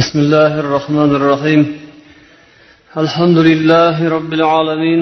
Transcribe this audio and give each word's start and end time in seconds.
بسم 0.00 0.18
الله 0.18 0.52
الرحمن 0.64 1.10
الرحيم. 1.18 1.62
الحمد 3.02 3.38
لله 3.48 3.96
رب 4.16 4.32
العالمين 4.32 5.00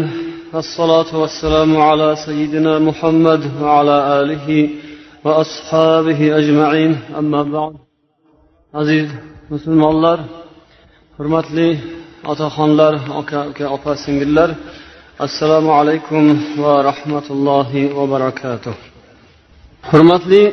الصلاة 0.62 1.10
والسلام 1.22 1.70
على 1.88 2.08
سيدنا 2.26 2.78
محمد 2.88 3.42
وعلى 3.62 3.96
آله 4.20 4.48
وأصحابه 5.24 6.20
أجمعين. 6.40 6.92
أما 7.20 7.42
بعد 7.42 7.74
عزيز 8.74 9.08
مسلم 9.50 9.80
الله 9.92 10.16
حرمت 11.18 11.48
لي 11.50 11.78
أتخان 12.32 12.70
الله 14.26 14.54
السلام 15.26 15.70
عليكم 15.78 16.22
ورحمة 16.58 17.26
الله 17.30 17.70
وبركاته 17.98 18.74
حرمت 19.90 20.24
لي 20.32 20.52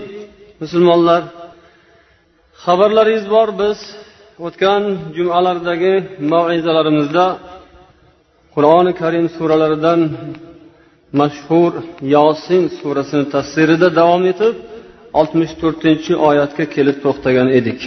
مسلم 0.62 0.88
الله 0.98 1.20
خبر 2.64 2.89
لرزبار 2.98 3.50
بس 3.52 4.05
o'tgan 4.43 4.83
jumalardagi 5.17 5.93
maizalarimizda 6.31 7.26
qur'oni 8.55 8.93
karim 9.02 9.27
suralaridan 9.38 9.99
mashhur 11.20 11.71
yosin 12.16 12.63
surasini 12.79 13.26
tafsirida 13.35 13.88
davom 13.99 14.23
etib 14.31 14.55
oltmish 15.20 15.53
to'rtinchi 15.62 16.13
oyatga 16.29 16.66
kelib 16.76 16.98
to'xtagan 17.03 17.48
edik. 17.59 17.79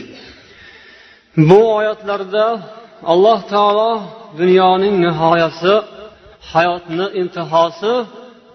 Bu 1.48 1.60
oyatlarda 1.78 2.44
alloh 3.12 3.40
taolo 3.52 3.90
dunyoning 4.40 4.94
nihoyasi 5.06 5.74
hayotni 6.52 7.06
intihosi 7.20 7.92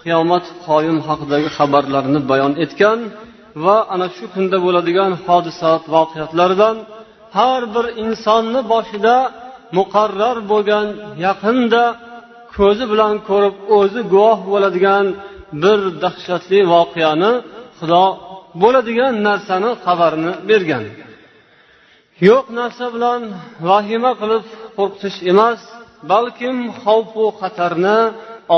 qiyomat 0.04 0.46
qoyim 0.68 0.98
haqidagi 1.08 1.50
xabarlarni 1.58 2.20
bayon 2.32 2.54
etgan 2.64 3.00
va 3.66 3.78
ana 3.94 4.08
shu 4.16 4.26
kunda 4.34 4.58
bo'ladigan 4.66 5.12
hodisat 5.26 5.84
voqeatlardan 5.96 6.78
har 7.36 7.62
bir 7.76 7.86
insonni 8.04 8.62
boshida 8.74 9.16
muqarrar 9.78 10.38
bo'lgan 10.52 10.88
yaqinda 11.26 11.84
ko'zi 12.56 12.86
bilan 12.92 13.16
ko'rib 13.30 13.56
o'zi 13.80 14.02
guvoh 14.14 14.40
bo'ladigan 14.52 15.06
bir 15.64 15.80
dahshatli 16.04 16.60
voqeani 16.74 17.32
xudo 17.80 18.06
bo'ladigan 18.62 19.14
narsani 19.28 19.72
xabarini 19.86 20.34
bergan. 20.50 20.84
Yo'q 22.30 22.46
narsa 22.60 22.86
bilan 22.96 23.22
vahima 23.70 24.12
qilib 24.22 24.44
qo'rqitish 24.78 25.18
emas 25.32 25.60
balkim 26.12 26.58
xavfu 26.84 27.26
xatarni 27.40 28.00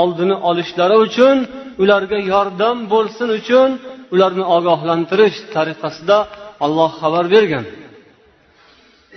oldini 0.00 0.36
olishlari 0.48 0.96
uchun 1.06 1.36
ularga 1.82 2.18
yordam 2.32 2.76
bo'lsin 2.92 3.28
uchun 3.38 3.70
ularni 4.14 4.44
ogohlantirish 4.56 5.38
tariqasida 5.54 6.18
olloh 6.64 6.90
xabar 7.00 7.24
bergan. 7.34 7.64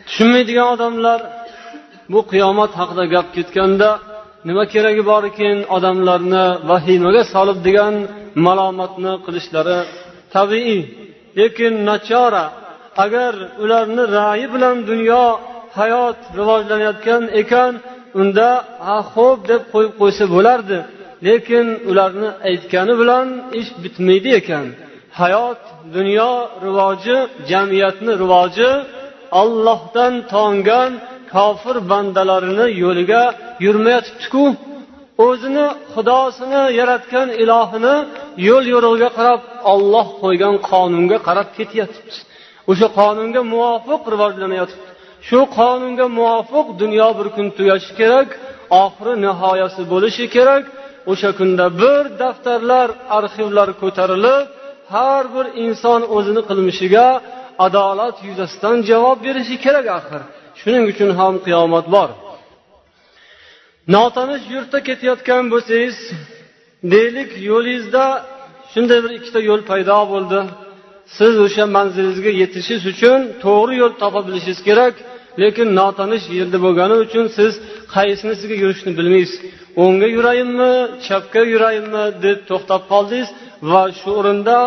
Tushunmaydigan 0.10 0.68
odamlar 0.76 1.20
bu 2.12 2.20
qiyomat 2.32 2.72
haqida 2.80 3.04
gap 3.14 3.28
ketganda 3.36 3.90
nima 4.48 4.64
keragi 4.74 5.04
bor 5.10 5.24
ekan 5.32 5.58
odamlarni 5.76 6.46
vahimaga 6.70 7.24
solib 7.34 7.60
degan 7.68 7.96
malomatni 8.46 9.14
qilishlari 9.26 9.78
tabiiy. 10.36 10.82
Lekin 11.40 11.74
nachora 11.90 12.46
agar 13.04 13.34
ularni 13.64 14.04
ra'yi 14.18 14.48
bilan 14.54 14.78
dunyo 14.90 15.24
hayot 15.80 16.20
rivojlanayotgan 16.40 17.24
ekan 17.42 17.74
unda 18.22 18.50
ha 18.88 18.98
xo'p 19.14 19.40
deb 19.52 19.62
qo'yib 19.74 19.94
qo'ysa 20.02 20.26
bo'lardi. 20.36 20.80
Lekin 21.28 21.68
ularni 21.90 22.30
aytgani 22.50 22.94
bilan 23.02 23.28
ish 23.60 23.72
bitmaydi 23.84 24.30
ekan. 24.40 24.66
Hayot 25.20 25.62
dunyo 25.96 26.32
rivoji 26.66 27.18
jamiyatni 27.50 28.12
rivoji 28.24 28.70
ollohdan 29.42 30.14
tongan 30.34 30.92
kofir 31.34 31.76
bandalarini 31.92 32.68
yo'liga 32.84 33.24
yurmayotibdiku. 33.66 34.46
O'zini 35.28 35.68
xudosini 35.94 36.62
yaratgan 36.80 37.30
ilohini 37.44 37.96
yo'l 38.48 38.66
yo'rig'iga 38.74 39.10
qarab 39.18 39.42
olloh 39.74 40.08
qo'ygan 40.24 40.56
qonunga 40.70 41.18
qarab 41.28 41.50
ketyotibdi. 41.58 42.18
O'sha 42.72 42.88
qonunga 43.00 43.42
muvofiq 43.54 44.02
rivojlanayotibdi. 44.14 44.90
Shu 45.28 45.40
qonunga 45.58 46.06
muvofiq 46.18 46.68
dunyo 46.82 47.08
bir 47.18 47.28
kun 47.36 47.48
tugashi 47.58 47.92
kerak 48.00 48.30
oxiri 48.84 49.14
nihoyasi 49.26 49.82
bo'lishi 49.94 50.26
kerak. 50.36 50.64
O'sha 51.12 51.30
kunda 51.40 51.66
bir 51.82 52.04
daftarlar 52.22 52.88
arxivlar 53.18 53.70
ko'tarilib 53.82 54.46
har 54.94 55.24
bir 55.36 55.46
inson 55.66 56.02
o'zini 56.16 56.42
qilmishiga 56.50 57.08
adolat 57.66 58.18
yuzasidan 58.28 58.78
javob 58.90 59.18
berishi 59.26 59.56
kerak 59.66 59.88
axir. 59.98 60.22
Shuning 60.60 60.84
uchun 60.92 61.10
ham 61.20 61.34
qiyomat 61.46 61.86
bor. 61.96 62.10
Notanish 63.96 64.46
yurtda 64.54 64.80
ketayotgan 64.88 65.44
bo'lsangiz 65.54 65.98
deylik 66.94 67.30
yo'lingizda 67.50 68.06
shunday 68.72 69.00
bir 69.04 69.12
ikkita 69.18 69.40
yo'l 69.50 69.62
paydo 69.70 70.00
bo'ldi. 70.14 70.40
Siz 71.18 71.34
o'sha 71.46 71.64
manzilingizga 71.76 72.32
yetishingiz 72.42 72.84
uchun 72.94 73.20
to'g'ri 73.44 73.74
yo'l 73.82 73.94
topa 74.02 74.20
bilishingiz 74.28 74.60
kerak 74.68 74.96
lekin 75.42 75.68
notanish 75.80 76.26
yerda 76.40 76.58
bo'lgani 76.66 76.96
uchun 77.06 77.26
siz 77.38 77.54
qaysinisiga 77.96 78.56
yurishni 78.64 78.92
bilmaysiz. 79.00 79.40
O'ngga 79.84 80.08
yurayinmi 80.16 80.72
chapga 81.06 81.42
yurayinmi 81.54 82.04
deb 82.26 82.40
to'xtab 82.50 82.82
qoldingiz 82.92 83.30
va 83.72 83.82
shu 84.00 84.10
o'rinda 84.20 84.58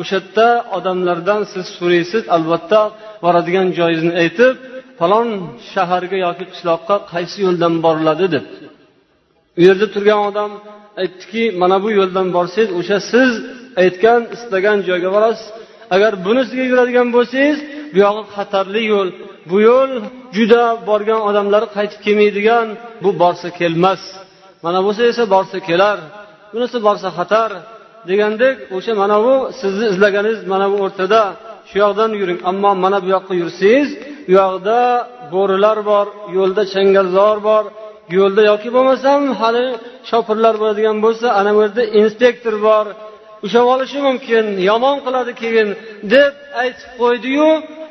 o'sha 0.00 0.18
yerda 0.20 0.48
odamlardan 0.76 1.40
siz 1.52 1.66
so'raysiz 1.78 2.22
albatta 2.36 2.80
boradigan 3.24 3.68
joyingizni 3.78 4.14
aytib 4.22 4.54
falon 5.00 5.28
shaharga 5.72 6.18
yoki 6.26 6.44
qishloqqa 6.52 6.96
qaysi 7.12 7.36
yo'ldan 7.46 7.74
boriladi 7.84 8.26
deb. 8.34 8.44
U 9.58 9.60
yerda 9.66 9.86
turgan 9.94 10.20
odam 10.30 10.50
aytdiki 11.02 11.42
mana 11.60 11.76
bu 11.84 11.88
yo'ldan 11.98 12.26
borsangiz 12.36 12.70
o'sha 12.78 12.98
siz 13.12 13.30
aytgan 13.82 14.20
istagan 14.36 14.78
joyga 14.88 15.10
borasiz. 15.16 15.46
Agar 15.94 16.12
bunisiga 16.26 16.64
yuradigan 16.70 17.08
bo'lsangiz 17.16 17.58
bu 17.92 17.98
yog'i 18.06 18.22
xatarli 18.36 18.82
yo'l. 18.92 19.08
Bu 19.50 19.56
yo'l 19.68 19.92
juda 20.36 20.64
borgan 20.88 21.20
odamlari 21.28 21.68
qaytib 21.76 22.00
kelmaydigan 22.06 22.66
bu 23.04 23.10
borsa 23.22 23.48
kelmas. 23.60 24.02
Mana 24.64 24.78
bo'lsa 24.86 25.02
esa 25.12 25.24
borsa 25.34 25.58
kelar 25.68 25.98
bunisi 26.52 26.78
borsa 26.86 27.08
xatar. 27.18 27.50
Degandek 28.08 28.56
o'sha 28.76 28.92
mana 29.02 29.16
bu 29.26 29.34
sizni 29.60 29.86
izlaganingiz 29.92 30.40
mana 30.52 30.66
bu 30.72 30.76
o'rtada 30.84 31.20
shu 31.68 31.76
yoqdan 31.84 32.10
yuring. 32.20 32.38
Ammo 32.50 32.70
mana 32.84 32.98
bu 33.04 33.08
yoqqa 33.16 33.34
yursangiz 33.42 33.88
u 34.30 34.32
yoqda 34.40 34.78
bo'rilar 35.34 35.78
bor 35.90 36.06
yo'lda 36.36 36.62
changalzor 36.74 37.36
bor 37.48 37.64
yo'lda 38.18 38.42
yoki 38.50 38.68
bo'lmasam 38.76 39.20
hali 39.40 39.66
shopirlar 40.10 40.54
bo'ladigan 40.60 40.96
bo'lsa 41.04 41.26
ana 41.40 41.50
bu 41.56 41.60
yerda 41.64 41.82
inspektor 42.00 42.54
bor 42.66 42.84
ushlab 43.44 43.66
olishi 43.74 43.98
mumkin 44.08 44.44
yomon 44.70 44.96
qiladi 45.06 45.32
keyin 45.42 45.68
deb 46.14 46.32
aytib 46.62 46.90
qo'ydiyu 47.00 47.48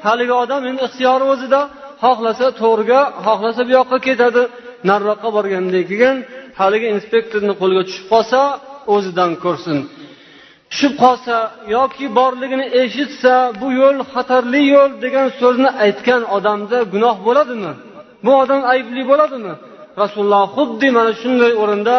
haligi 0.07 0.33
odam 0.43 0.61
endi 0.69 0.81
ixtiyori 0.87 1.25
o'zida 1.33 1.61
xohlasa 2.03 2.45
to'g'riga 2.61 3.01
xohlasa 3.25 3.61
bu 3.67 3.71
yoqqa 3.79 3.97
ketadi. 4.07 4.43
Nariroqqa 4.89 5.29
borgandan 5.37 5.83
keyin 5.91 6.15
haligi 6.59 6.87
inspektorni 6.95 7.53
qo'liga 7.61 7.83
tushib 7.87 8.05
qolsa 8.13 8.39
o'zidan 8.95 9.31
ko'rsin. 9.43 9.77
Tushib 10.73 10.93
qolsa 11.03 11.35
yoki 11.75 12.05
borligini 12.19 12.65
eshitsa 12.81 13.33
bu 13.61 13.67
yo'l 13.81 13.97
xatarli 14.13 14.61
yo'l 14.75 14.91
degan 15.03 15.27
so'zni 15.41 15.69
aytgan 15.85 16.21
odamda 16.37 16.77
gunoh 16.93 17.17
bo'ladimi? 17.27 17.71
Bu 18.25 18.31
odam 18.43 18.61
aybli 18.73 19.01
bo'ladimi? 19.11 19.53
Rasululloh 20.01 20.45
xuddi 20.55 20.87
mana 20.97 21.11
shunday 21.21 21.53
o'rinda 21.63 21.97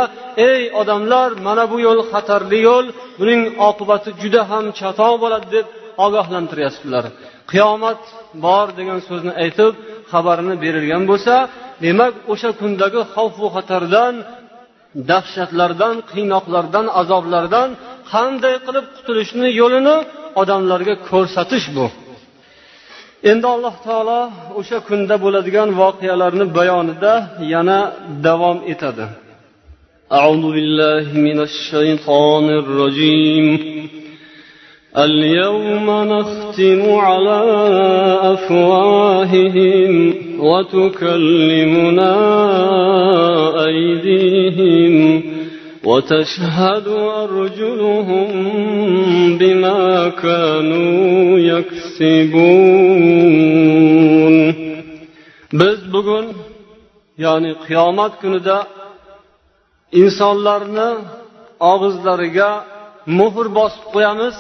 ey 0.49 0.61
odamlar 0.81 1.29
mana 1.47 1.65
bu 1.73 1.77
yo'l 1.87 2.01
xatarli 2.13 2.59
yo'l 2.69 2.87
buning 3.21 3.43
oqibati 3.69 4.11
juda 4.23 4.43
ham 4.51 4.65
chatoq 4.79 5.15
bo'ladi 5.23 5.47
deb 5.57 5.67
ogohlantiryaptilar 6.07 7.05
qiyomat 7.51 8.01
bor 8.45 8.67
degan 8.79 8.99
so'zni 9.09 9.33
aytib 9.43 9.73
xabarini 10.13 10.55
berilgan 10.65 11.03
bo'lsa 11.11 11.35
demak 11.85 12.15
o'sha 12.33 12.51
kundagi 12.61 13.01
xavfu 13.15 13.47
xatardan 13.57 14.15
dahshatlardan 15.11 15.95
qiynoqlardan 16.11 16.87
azoblardan 17.01 17.69
qanday 18.13 18.57
qilib 18.67 18.87
qutulishni 18.97 19.49
yo'lini 19.61 19.97
odamlarga 20.41 20.95
ko'rsatish 21.11 21.67
bu. 21.77 21.87
Endi 23.31 23.47
alloh 23.55 23.75
taolo 23.87 24.21
o'sha 24.59 24.79
kunda 24.89 25.15
bo'ladigan 25.25 25.69
voqealarni 25.81 26.45
bayonida 26.59 27.13
yana 27.55 27.79
davom 28.27 28.59
etadi. 28.75 29.07
أعوذ 30.19 30.45
بالله 30.57 31.07
من 31.29 31.39
الشيطان 31.49 32.47
الرجيم 32.63 33.47
اليوم 34.97 35.91
نختم 35.91 36.95
على 36.95 37.41
أفواههم 38.23 40.15
وتكلمنا 40.39 42.15
أيديهم 43.67 45.23
وتشهد 45.85 46.89
أرجلهم 47.23 48.29
بما 49.39 50.09
كانوا 50.09 51.39
يكسبون 51.39 52.55
biz 55.61 55.79
bugun 55.93 56.27
ya'ni 57.25 57.53
qiyomat 57.67 58.13
kunida 58.23 58.59
insonlarni 60.03 60.89
og'izlariga 61.73 62.51
muhr 63.19 63.47
bosib 63.59 63.85
qo'yamiz 63.95 64.37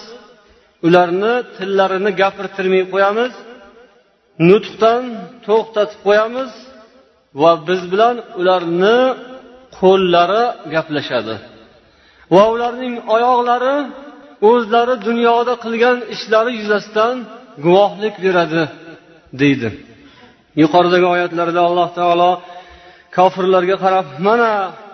ularni 0.87 1.35
tillarini 1.57 2.11
gapirtirmay 2.21 2.83
qo'yamiz 2.93 3.33
nutqdan 4.49 5.03
to'xtatib 5.47 6.01
qo'yamiz 6.07 6.51
va 7.41 7.53
biz 7.69 7.83
bilan 7.93 8.17
ularni 8.41 8.99
qo'llari 9.79 10.45
gaplashadi. 10.75 11.35
Va 12.35 12.45
ularning 12.55 12.95
oyoqlari 13.15 13.77
o'zlari 14.51 14.95
dunyoda 15.09 15.55
qilgan 15.65 15.99
ishlari 16.15 16.53
yuzasidan 16.61 17.17
guvohlik 17.65 18.15
beradi 18.25 18.63
deydi. 19.41 19.69
Yuqoridagi 20.63 21.07
oyatlarda 21.15 21.61
alloh 21.69 21.89
taolo 21.99 22.31
kofirlarga 23.17 23.77
qarab 23.85 24.07
mana 24.27 24.53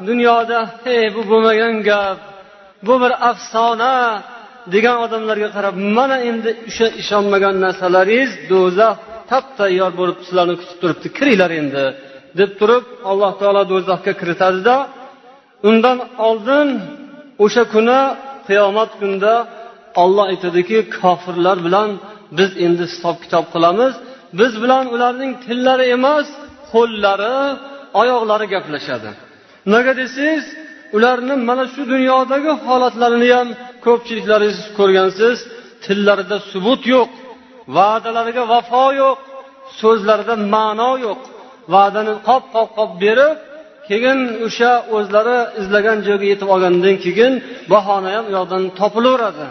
dunyoda 0.09 0.59
ey 0.95 1.05
bu 1.15 1.23
bo'lmagan 1.31 1.75
gap 1.89 2.19
bu 2.87 2.95
bir 3.03 3.13
afsona 3.31 3.95
degan 4.75 4.97
odamlarga 5.05 5.49
qarab 5.57 5.75
mana 5.97 6.17
endi 6.31 6.51
o'sha 6.69 6.87
ishonmagan 7.03 7.55
narsalaringiz 7.65 8.33
do'zax 8.53 8.95
tap 9.31 9.47
tayyor 9.59 9.93
bo'lib 10.01 10.19
sizlarni 10.27 10.55
kutib 10.61 10.79
turibdi 10.83 11.09
kiringlar 11.17 11.51
endi 11.61 11.85
deb 12.39 12.51
turib 12.61 12.85
alloh 13.11 13.33
taolo 13.41 13.63
do'zaxga 13.73 14.13
kiritadida 14.21 14.77
undan 15.69 15.99
oldin 16.29 16.69
o'sha 17.45 17.65
kuni 17.75 18.01
qiyomat 18.49 18.91
kunida 19.01 19.35
olloh 20.03 20.25
aytadiki 20.33 20.79
kofirlar 21.01 21.59
bilan 21.67 21.91
biz 22.39 22.51
endi 22.67 22.85
hisob 22.91 23.17
kitob 23.25 23.47
qilamiz 23.55 23.95
biz 24.39 24.53
bilan 24.63 24.85
ularning 24.95 25.33
tillari 25.45 25.85
emas 25.97 26.29
qo'llari 26.73 27.37
oyoqlari 28.01 28.47
gaplashadi. 28.55 29.11
Nega 29.73 29.93
desangiz 30.01 30.45
ularni 30.97 31.35
mana 31.49 31.65
shu 31.73 31.83
dunyodagi 31.93 32.53
holatlarini 32.67 33.29
ham 33.37 33.49
ko'pchiliklaringiz 33.87 34.59
ko'rgansiz. 34.79 35.37
Tillarida 35.85 36.37
subut 36.53 36.83
yo'q 36.95 37.11
va'dalariga 37.77 38.43
vafo 38.53 38.87
yo'q 39.03 39.19
so'zlarida 39.81 40.35
ma'no 40.55 40.93
yo'q. 41.07 41.21
Va'dani 41.75 42.13
qop 42.29 42.45
qop 42.55 42.69
qop 42.79 42.91
berib 43.05 43.37
keyin 43.89 44.19
o'sha 44.47 44.73
o'zlari 44.97 45.39
izlagan 45.61 45.99
joyga 46.07 46.27
yetib 46.33 46.49
olgandan 46.55 46.97
keyin 47.05 47.33
bahona 47.73 48.09
ham 48.17 48.25
u 48.31 48.33
yoqdan 48.39 48.63
topilaveradi. 48.81 49.47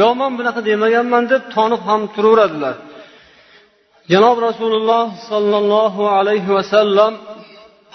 Yo 0.00 0.08
man 0.20 0.32
bunaqa 0.38 0.60
demaganman 0.70 1.24
deb 1.32 1.42
tonib 1.54 1.82
ham 1.88 2.00
turaveradilar. 2.14 2.76
Janob 4.12 4.36
rasululloh 4.48 5.04
sollallohu 5.30 6.02
alayhi 6.18 6.50
vasallam 6.58 7.12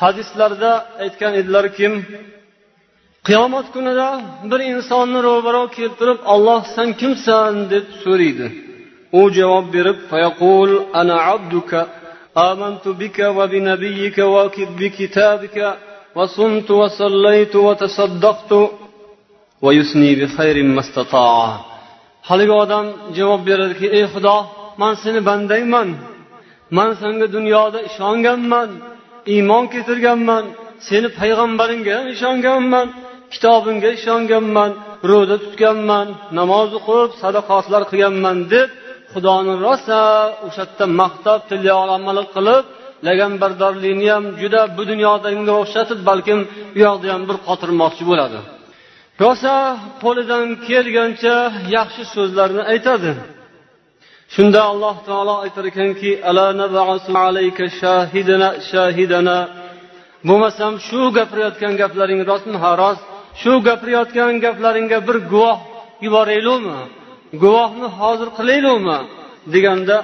hadislarda 0.03 0.71
aytgan 1.03 1.33
edilarkim 1.39 1.93
qiyomat 3.27 3.67
kunida 3.75 4.09
bir 4.51 4.59
insonni 4.71 5.19
ro'baro 5.27 5.63
kelib 5.75 5.93
turib 5.99 6.19
olloh 6.33 6.61
san 6.75 6.89
kimsan? 7.01 7.53
deb 7.73 7.85
so'raydi. 8.03 8.47
U 9.19 9.21
javob 9.37 9.65
berib 9.75 9.97
fayaqul 10.11 10.71
ana 10.99 11.15
abduka 11.33 11.81
آمنت 12.49 12.83
sumtu 12.83 13.21
وبنبيك 13.37 14.17
sallaytu 15.09 15.65
وصمت 16.15 16.69
tasaddaqtu 16.69 17.57
وتصدقت 17.67 18.51
ويثني 19.61 20.11
bi 20.19 20.25
khayrin 20.35 20.69
mastata'a. 20.77 21.49
Haligi 22.29 22.51
odam 22.63 22.85
javob 23.17 23.41
beradiki 23.47 23.87
ey 23.97 24.05
xudo 24.13 24.37
man 24.77 24.93
seni 25.03 25.25
bandangman. 25.25 25.89
Man 26.77 26.89
senga 27.01 27.27
dunyoda 27.35 27.79
ishonganman 27.89 28.69
iymon 29.33 29.63
keltirganman 29.73 30.45
seni 30.87 31.07
payg'ambaringga 31.19 31.93
ham 31.97 32.05
ishonganman. 32.15 32.87
Kitobingga 33.33 33.89
ishonganman 33.97 34.71
ro'za 35.09 35.37
tutganman 35.43 36.07
namoz 36.39 36.69
o'qib 36.79 37.09
sadaqotlar 37.21 37.81
qilganman 37.91 38.37
deb 38.53 38.69
xudoni 39.13 39.53
rosa 39.65 40.01
o'sha 40.47 40.63
yerda 40.65 40.85
maqtab 41.01 41.39
tilyog'lamalik 41.49 42.29
qilib 42.37 42.63
laganbardorlikni 43.07 44.07
ham 44.15 44.25
juda 44.41 44.61
bu 44.77 44.83
dunyodagiga 44.91 45.53
o'xshatib 45.61 45.99
balkim 46.09 46.39
u 46.75 46.77
yoqda 46.85 47.07
ham 47.13 47.23
bir 47.29 47.37
qotirmoqchi 47.47 48.03
bo'ladi. 48.11 48.39
Rosa 49.23 49.53
qo'lidan 50.03 50.45
kelgancha 50.67 51.35
yaxshi 51.77 52.03
so'zlarni 52.15 52.63
aytadi. 52.73 53.11
Shunda 54.35 54.59
alloh 54.71 54.95
taolo 55.07 55.35
aytar 55.45 55.65
ekanki 55.71 56.11
bo'lmasam 60.27 60.73
shu 60.87 60.99
gapirayotgan 61.17 61.73
gaplaring 61.81 62.21
rostmi? 62.29 62.57
Ha 62.63 62.71
rost. 62.83 63.03
Shu 63.41 63.51
gapirayotgan 63.67 64.33
gaplaringga 64.45 64.99
bir 65.07 65.17
guvoh 65.33 65.59
yuboraylikmi 66.05 66.79
guvohni 67.43 67.87
hozir 67.99 68.29
qilaylikmi 68.37 68.97
deganda 69.53 69.97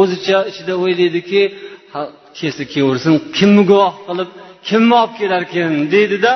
o'zicha 0.00 0.38
ichida 0.50 0.74
o'ylaydiki 0.84 1.42
kelsa 2.38 2.64
kelaversin 2.72 3.14
kimni 3.38 3.62
guvoh 3.70 3.94
qilib 4.08 4.30
kimni 4.68 4.94
olib 5.02 5.12
kelarkan 5.20 5.72
deydida 5.94 6.32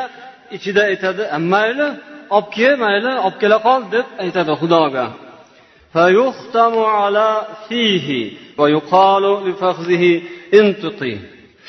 ichida 0.56 0.82
aytadi 0.90 1.22
mayli 1.52 1.88
olib 2.36 2.48
kel 2.56 2.74
mayli 2.84 3.12
olib 3.26 3.38
kela 3.42 3.58
qol 3.66 3.80
deb 3.94 4.06
aytadi 4.24 4.52
xudoga. 4.60 5.06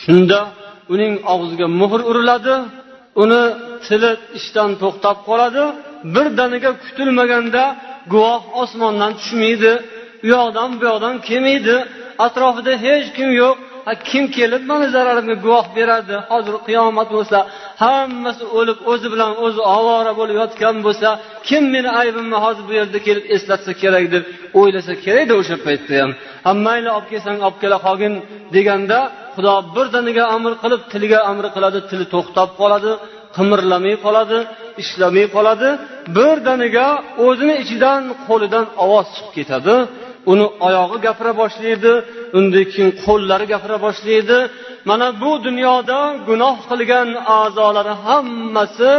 Shunda 0.04 0.40
uning 0.94 1.14
og'ziga 1.34 1.68
muhr 1.82 2.00
uriladi 2.12 2.56
uni 3.24 3.44
tili 3.86 4.12
ishdan 4.40 4.70
to'xtab 4.82 5.18
qoladi 5.28 5.64
birdaniga 6.16 6.72
kutilmaganda 6.84 7.64
guvoh 8.14 8.42
osmondan 8.62 9.12
tushmaydi 9.20 9.74
u 10.26 10.28
yoqdan 10.36 10.70
bu 10.80 10.84
yoqdan 10.90 11.16
kelmaydi 11.28 11.76
atrofida 12.26 12.74
hech 12.86 13.08
kim 13.18 13.30
yo'q 13.42 13.58
kim 14.10 14.24
kelib 14.38 14.64
mani 14.72 14.88
zararimga 14.96 15.36
guvoh 15.46 15.68
beradi? 15.78 16.16
Hozir 16.32 16.56
qiyomat 16.68 17.10
bo'lsa 17.16 17.38
hammasi 17.84 18.44
o'lib 18.60 18.80
o'zi 18.92 19.08
bilan 19.14 19.32
o'zi 19.46 19.62
ovora 19.78 20.12
bo'lib 20.20 20.36
yotgan 20.42 20.76
bo'lsa 20.86 21.10
kim 21.48 21.64
meni 21.76 21.90
aybimni 22.02 22.38
hozir 22.46 22.64
bu 22.70 22.74
yerda 22.80 23.00
kelib 23.08 23.26
eslatsa 23.36 23.72
kerak 23.82 24.06
deb 24.14 24.24
o'ylasa 24.60 24.94
kerakda 25.06 25.34
o'sha 25.42 25.56
paytda 25.66 25.94
ham. 26.02 26.12
Mayli 26.66 26.90
olib 26.98 27.08
kelsang 27.12 27.38
olib 27.48 27.58
kela 27.64 27.78
qolgin 27.86 28.14
deganda 28.56 29.00
xudo 29.36 29.54
birdaniga 29.76 30.24
amr 30.36 30.52
qilib 30.64 30.82
tiliga 30.92 31.20
amr 31.32 31.46
qiladi 31.56 31.80
tili 31.90 32.06
to'xtab 32.14 32.50
qoladi 32.62 32.92
qimirlamay 33.38 33.96
qoladi 34.06 34.38
ishlamay 34.84 35.26
qoladi 35.36 35.70
birdaniga 36.18 36.88
o'zini 37.26 37.56
ichidan 37.64 38.02
qo'lidan 38.28 38.66
ovoz 38.84 39.08
chiqib 39.16 39.32
ketadi. 39.38 39.76
Uni 40.32 40.46
oyog'i 40.68 40.98
gapira 41.06 41.32
boshlaydi 41.42 41.92
undan 42.38 42.66
keyin 42.72 42.90
qo'llari 43.06 43.46
gapira 43.54 43.78
boshlaydi. 43.86 44.38
Mana 44.90 45.08
bu 45.22 45.32
dunyoda 45.48 46.00
gunoh 46.28 46.58
qilgan 46.70 47.10
a'zolari 47.40 47.94
hammasi 48.06 48.92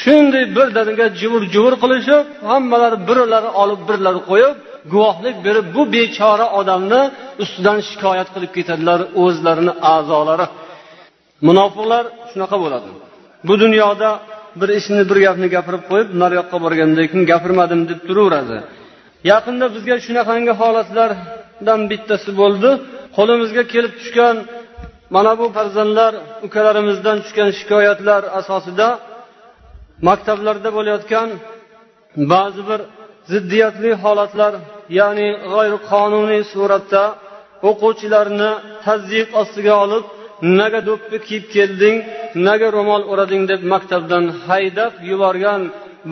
shunday 0.00 0.44
birdaniga 0.56 1.06
juvur 1.20 1.42
juvur 1.54 1.74
qilishib 1.82 2.22
hammalari 2.50 2.98
birlari 3.08 3.50
olib 3.62 3.80
birlari 3.88 4.20
qo'yib 4.30 4.54
guvohlik 4.92 5.36
berib 5.46 5.66
bu 5.76 5.82
bechora 5.94 6.46
odamni 6.60 7.02
ustidan 7.42 7.78
shikoyat 7.88 8.28
qilib 8.34 8.52
ketadilar 8.56 9.00
o'zlarini 9.22 9.72
a'zolari. 9.94 10.46
Munofiqlar 11.48 12.04
shunaqa 12.30 12.56
bo'ladi. 12.64 12.88
Bu 13.48 13.54
dunyoda 13.62 14.10
bir 14.60 14.68
ishni 14.78 15.02
bir 15.10 15.18
gapni 15.26 15.46
gapirib 15.56 15.82
qo'yib 15.90 16.08
nariyoqqa 16.22 16.56
borgandan 16.64 17.06
keyin 17.10 17.24
gapirmadim 17.32 17.80
deb 17.90 18.00
turaveradi. 18.08 18.58
Yaqinda 19.30 19.66
bizga 19.74 19.96
shunaqangi 20.06 20.52
holatlardan 20.60 21.80
bittasi 21.90 22.30
bo'ldi. 22.40 22.70
Qo'limizga 23.16 23.62
kelib 23.72 23.92
tushgan 24.00 24.36
mana 25.14 25.32
bu 25.40 25.46
farzandlar 25.56 26.12
ukalarimizdan 26.46 27.16
tushgan 27.24 27.50
shikoyatlar 27.58 28.22
asosida 28.38 28.88
maktablarda 30.08 30.70
bo'layotgan 30.76 31.28
ba'zi 32.32 32.62
bir 32.68 32.80
ziddiyatli 33.32 33.90
holatlar 34.02 34.52
ya'ni 34.98 35.28
g'ayriqonuniy 35.52 36.42
suratda 36.52 37.04
o'quvchilarni 37.68 38.50
tazyiq 38.86 39.28
ostiga 39.40 39.74
olib 39.84 40.04
naga 40.60 40.80
do'ppi 40.88 41.16
kiyib 41.26 41.46
kelding 41.54 41.96
naga 42.48 42.68
ro'mol 42.76 43.02
o'rading 43.12 43.44
deb 43.52 43.60
maktabdan 43.72 44.24
haydab 44.46 44.92
yuborgan 45.10 45.62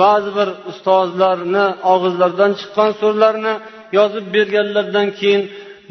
ba'zi 0.00 0.30
bir 0.38 0.48
ustozlarni 0.70 1.66
og'izlaridan 1.92 2.52
chiqqan 2.60 2.90
so'zlarni 3.00 3.54
yozib 3.98 4.24
berganlaridan 4.34 5.08
keyin 5.18 5.42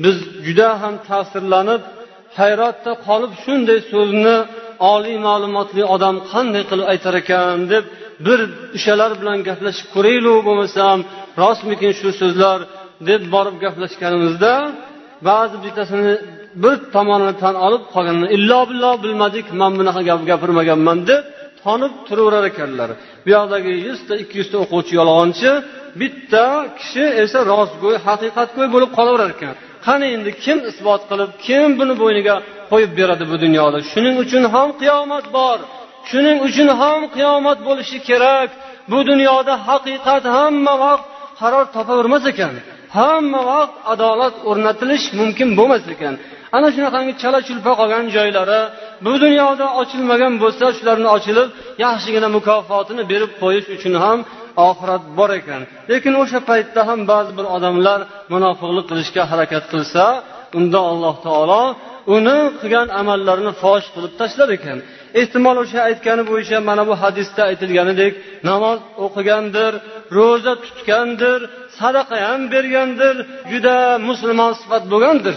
biz 0.03 0.17
juda 0.45 0.69
ham 0.81 0.95
ta'sirlanib 1.09 1.81
hayratda 2.39 2.91
qolib 3.07 3.33
shunday 3.43 3.79
so'zni 3.93 4.37
oliy 4.93 5.17
ma'lumotli 5.27 5.83
odam 5.95 6.15
qanday 6.31 6.63
qilib 6.69 6.87
aytar 6.93 7.13
ekan 7.21 7.57
deb 7.73 7.85
bir 8.25 8.39
o'shalar 8.77 9.11
bilan 9.21 9.37
gaplashib 9.47 9.87
ko'raylik 9.95 10.37
bo'lmasam 10.47 10.97
rostmikin 11.43 11.91
shu 11.99 12.09
so'zlar 12.21 12.59
deb 13.09 13.21
borib 13.33 13.55
gaplashganimizda 13.63 14.53
ba'zi 15.29 15.55
bittasini 15.65 16.13
bir 16.63 16.75
tomonini 16.95 17.33
tan 17.43 17.55
olib 17.67 17.83
qolganini 17.93 18.27
illo 18.37 18.59
billo 18.69 18.91
bilmadik 19.03 19.45
man 19.61 19.71
bunaqa 19.79 20.01
gap 20.09 20.21
gapirmaganman 20.29 20.97
deb 21.09 21.23
tonib 21.63 21.93
turaverar 22.07 22.43
ekanlar. 22.51 22.89
Bu 23.23 23.29
yoqdagi 23.37 23.71
yuzta 23.87 24.13
ikki 24.23 24.35
yuzta 24.41 24.57
o'quvchi 24.63 24.93
yolg'onchi 24.99 25.51
bitta 26.01 26.45
kishi 26.79 27.05
esa 27.23 27.39
rostgo'y 27.53 27.97
haqiqatgo'y 28.07 28.67
bo'lib 28.75 28.91
qolaverar 28.97 29.29
ekan. 29.35 29.53
Qani 29.85 30.07
endi 30.15 30.31
kim 30.43 30.57
isbot 30.71 31.01
qilib 31.09 31.31
kim 31.45 31.67
buni 31.79 31.93
bo'yniga 32.01 32.35
qo'yib 32.71 32.91
beradi 32.99 33.23
bu 33.31 33.35
dunyoda? 33.45 33.77
Shuning 33.91 34.15
uchun 34.23 34.43
ham 34.53 34.69
qiyomat 34.81 35.25
bor. 35.37 35.57
Shuning 36.09 36.37
uchun 36.47 36.69
ham 36.81 37.01
qiyomat 37.15 37.59
bo'lishi 37.67 37.97
kerak. 38.09 38.49
Bu 38.91 38.99
dunyoda 39.09 39.53
haqiqat 39.67 40.23
hamma 40.37 40.73
vaqt 40.85 41.05
qaror 41.39 41.65
topavermas 41.75 42.23
ekan. 42.31 42.53
Hamma 42.97 43.41
vaqt 43.51 43.75
adolat 43.93 44.35
o'rnatilish 44.49 45.05
mumkin 45.19 45.49
bo'lmas 45.59 45.83
ekan. 45.95 46.13
Ana 46.57 46.67
shunaqangi 46.75 47.13
chala 47.21 47.39
chulpa 47.47 47.71
qolgan 47.79 48.05
joylari 48.15 48.61
bu 49.05 49.13
dunyoda 49.23 49.67
ochilmagan 49.81 50.33
bo'lsa 50.43 50.65
shularni 50.77 51.09
ochilib 51.15 51.49
yaxshigina 51.85 52.27
mukofotini 52.37 53.03
berib 53.11 53.31
qo'yish 53.41 53.67
uchun 53.75 53.93
ham 54.03 54.19
oxirat 54.69 55.03
bor 55.17 55.29
ekan. 55.39 55.61
Lekin 55.91 56.13
o'sha 56.21 56.39
paytda 56.49 56.81
ham 56.89 56.99
ba'zi 57.11 57.31
bir 57.37 57.45
odamlar 57.55 57.99
munofiqlik 58.33 58.85
qilishga 58.91 59.23
harakat 59.31 59.63
qilsa 59.73 60.03
unda 60.57 60.79
alloh 60.91 61.15
taolo 61.27 61.63
uni 62.15 62.39
qilgan 62.61 62.87
amallarini 62.99 63.53
fosh 63.63 63.85
qilib 63.95 64.13
tashlar 64.21 64.49
ekan. 64.57 64.77
Ehtimol 65.21 65.57
o'sha 65.63 65.79
aytgani 65.89 66.23
bo'yicha 66.31 66.57
mana 66.69 66.83
bu 66.89 66.93
hadisda 67.03 67.41
aytilganidek 67.49 68.13
namoz 68.49 68.79
o'qigandir 69.05 69.73
ro'za 70.17 70.53
tutgandir 70.65 71.39
sadaqa 71.79 72.17
ham 72.27 72.41
bergandir 72.53 73.15
juda 73.51 73.77
musulmon 74.09 74.51
sifat 74.61 74.83
bo'lgandir. 74.93 75.35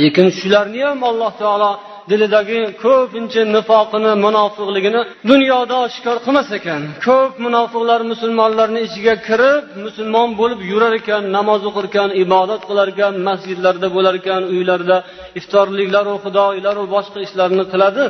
Lekin 0.00 0.26
shularni 0.38 0.80
ham 0.88 1.00
alloh 1.10 1.32
taolo 1.42 1.70
dilidagi 2.10 2.60
ko'pincha 2.84 3.42
nifoqini 3.56 4.12
munofiqligini 4.24 5.00
dunyoda 5.30 5.76
oshkor 5.86 6.16
qilmas 6.26 6.48
ekan. 6.58 6.82
Ko'p 7.06 7.32
munofiqlar 7.46 8.00
musulmonlarni 8.12 8.80
ichiga 8.86 9.14
kirib 9.28 9.64
musulmon 9.84 10.28
bo'lib 10.40 10.60
yurar 10.70 10.92
ekan 11.00 11.22
namoz 11.36 11.62
o'qir 11.68 11.84
ekan 11.90 12.08
ibodat 12.24 12.62
qilar 12.68 12.86
ekan 12.94 13.14
masjidlarda 13.28 13.88
bo'lar 13.96 14.14
ekan 14.20 14.42
uylarda 14.54 14.96
iftorliklaru 15.38 16.14
xudoylaru 16.24 16.82
boshqa 16.94 17.18
ishlarni 17.26 17.64
qiladi. 17.72 18.02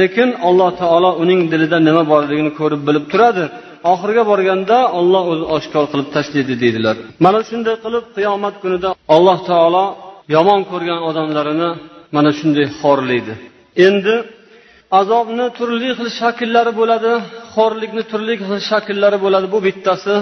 Lekin 0.00 0.28
alloh 0.48 0.70
taolo 0.82 1.10
uning 1.22 1.40
dilida 1.52 1.78
nima 1.88 2.02
borligini 2.12 2.52
ko'rib 2.60 2.82
bilib 2.88 3.04
turadi. 3.12 3.44
Oxiriga 3.92 4.22
borganda 4.30 4.78
olloh 4.98 5.22
o'zi 5.32 5.44
oshkor 5.56 5.84
qilib 5.92 6.08
tashlaydi 6.16 6.54
deydilar. 6.62 6.96
Mana 7.24 7.40
shunday 7.48 7.76
qilib 7.84 8.04
qiyomat 8.16 8.54
kunida 8.62 8.88
alloh 9.16 9.38
taolo 9.50 9.84
yomon 10.34 10.60
ko'rgan 10.70 11.00
odamlarini 11.08 11.70
mana 12.14 12.30
shunday 12.38 12.66
xorlaydi. 12.80 13.34
Endi 13.86 14.14
azobni 15.00 15.46
turli 15.58 15.90
xil 15.98 16.08
shakllari 16.20 16.72
bo'ladi 16.80 17.12
xorlikni 17.54 18.02
turli 18.10 18.34
xil 18.40 18.60
shakllari 18.70 19.18
bo'ladi 19.24 19.46
bu 19.54 19.58
bittasi. 19.66 20.14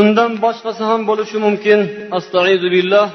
Undan 0.00 0.30
boshqasi 0.44 0.82
ham 0.90 1.00
bo'lishi 1.10 1.36
mumkin. 1.46 1.78
Astaidu 2.18 2.68
billah. 2.76 3.06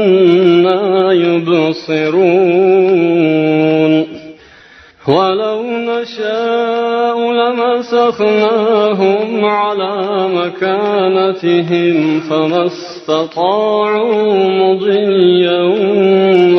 يبصرون 1.26 3.19
ولو 5.10 5.62
نشاء 5.92 7.18
لمسخناهم 7.40 9.30
على 9.46 9.94
مكانتهم 10.40 11.96
فما 12.20 12.66
استطاعوا 12.66 14.34
مضيا 14.62 15.62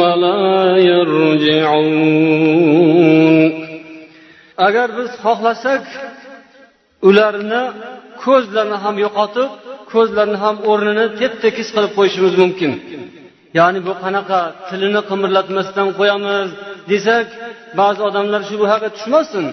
ولا 0.01 0.43
يرجعون 0.91 2.31
agar 4.69 4.89
biz 4.99 5.11
xohlasak 5.25 5.85
ularni 7.09 7.63
ko'zlarini 8.25 8.79
ham 8.85 8.97
yo'qotib 9.05 9.51
ko'zlarini 9.93 10.39
ham 10.45 10.57
o'rnini 10.71 11.07
tep 11.21 11.33
tekis 11.45 11.69
qilib 11.75 11.93
qo'yishimiz 11.99 12.35
mumkin. 12.43 12.73
Ya'ni 13.59 13.81
bu 13.87 13.93
qanaqa 14.03 14.41
tilini 14.69 15.01
qimirlatmasdan 15.11 15.89
qo'yamiz 15.99 16.49
desak 16.93 17.27
ba'zi 17.81 18.01
odamlar 18.09 18.41
shubhaga 18.51 18.89
tushmasin. 18.97 19.45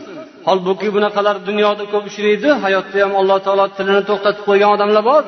Holbuki 0.47 0.87
bunaqalar 0.95 1.35
dunyoda 1.49 1.83
ko'p 1.93 2.05
uchraydi 2.09 2.49
hayotda 2.63 2.97
ham 3.03 3.13
alloh 3.21 3.37
taolo 3.45 3.65
tilini 3.77 4.03
to'xtatib 4.09 4.43
qo'ygan 4.49 4.69
odamlar 4.75 5.03
bor. 5.11 5.23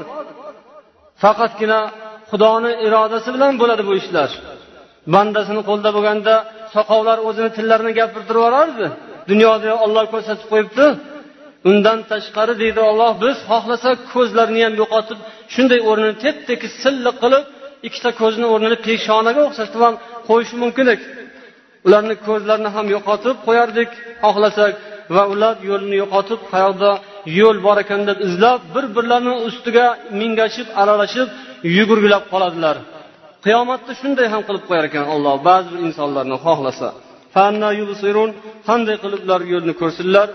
Faqatgina 1.23 1.79
xudoni 2.31 2.71
irodasi 2.85 3.29
bilan 3.35 3.53
bo'ladi 3.61 3.83
bu 3.89 3.93
ishlar. 4.01 4.29
Bandasini 5.13 5.61
qo'lida 5.69 5.89
bo'lganda 5.97 6.33
soqovlar 6.75 7.17
o'zini 7.27 7.49
tillarini 7.57 7.91
gapirtirib 7.99 8.39
yuborardi. 8.41 8.85
Dunyoda 9.31 9.69
olloh 9.85 10.05
ko'rsatib 10.13 10.47
qo'yibdi. 10.53 10.85
Undan 11.69 11.99
tashqari 12.11 12.53
deydi 12.63 12.81
olloh 12.89 13.11
biz 13.23 13.37
xohlasak 13.49 13.97
ko'zlarini 14.13 14.61
ham 14.65 14.73
yo'qotib 14.81 15.19
shunday 15.53 15.79
o'rnini 15.89 16.15
tep 16.23 16.37
tekis 16.49 16.71
silliq 16.83 17.15
qilib 17.23 17.43
ikkita 17.87 18.11
ko'zni 18.21 18.47
o'rnini 18.53 18.77
peshonaga 18.87 19.41
o'xshatib 19.47 19.81
ham 19.87 19.95
qo'yishi 20.29 20.55
mumkin 20.63 20.85
edi 20.93 21.03
ularni 21.89 22.15
ko'zlarini 22.27 22.69
ham 22.75 22.87
yo'qotib 22.95 23.35
qo'yardik 23.47 23.89
xohlasak 24.23 24.73
va 25.15 25.23
ular 25.33 25.55
yo'lni 25.69 25.95
yo'qotib 26.01 26.41
qayoqda 26.53 26.91
yo'l 27.39 27.57
bor 27.65 27.77
ekan 27.83 28.01
deb 28.09 28.17
izlab 28.27 28.61
bir 28.75 28.85
birlarini 28.95 29.35
ustiga 29.47 29.87
mingashib 30.19 30.67
aralashib 30.81 31.27
yugurgilab 31.77 32.23
qoladilar. 32.33 32.75
Qiyomatda 33.45 33.91
shunday 34.01 34.27
ham 34.33 34.41
qilib 34.47 34.63
qo'yar 34.69 34.85
ekan 34.89 35.05
olloh 35.13 35.35
ba'zi 35.47 35.67
bir 35.73 35.79
insonlarni 35.87 36.37
xohlasa. 36.45 36.89
Qanday 38.67 38.95
qilib 39.03 39.21
ular 39.25 39.41
yo'lni 39.53 39.73
ko'rsinlar? 39.81 40.29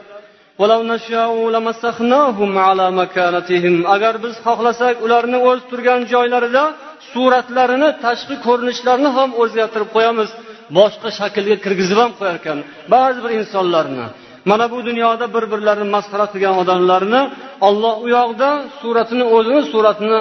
Agar 3.95 4.15
biz 4.25 4.35
xohlasak 4.47 4.95
ularni 5.05 5.39
o'z 5.49 5.61
turgan 5.71 6.01
joylarida 6.13 6.65
suratlarini 7.13 7.89
tashqi 8.05 8.37
ko'rinishlarini 8.47 9.11
ham 9.17 9.31
o'zgartirib 9.43 9.91
qo'yamiz. 9.97 10.31
Boshqa 10.79 11.09
shaklga 11.19 11.57
kirgizib 11.65 11.99
ham 12.03 12.13
qo'yar 12.19 12.37
ekan. 12.41 12.59
Ba'zi 12.95 13.19
bir 13.25 13.33
insonlarni 13.41 14.07
mana 14.51 14.65
bu 14.73 14.79
dunyoda 14.89 15.27
bir 15.35 15.45
birlarini 15.53 15.89
masxara 15.97 16.27
qilgan 16.33 16.55
odamlarni 16.63 17.23
olloh 17.69 17.95
u 18.05 18.07
yoqda 18.17 18.49
suratini 18.81 19.25
o'zini 19.37 19.63
suratini 19.73 20.19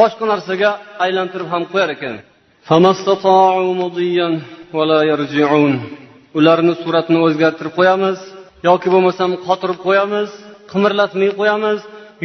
boshqa 0.00 0.24
narsaga 0.32 0.70
aylantirib 1.04 1.48
ham 1.54 1.62
qo'yar 1.72 1.90
ekan. 1.96 2.14
Ularni 6.38 6.74
suratini 6.82 7.18
o'zgartirib 7.26 7.74
qo'yamiz 7.78 8.18
yoki 8.68 8.88
bo'lmasam 8.94 9.30
qotirib 9.46 9.78
qo'yamiz 9.86 10.28
qimirlatmay 10.72 11.30
qo'yamiz 11.40 11.78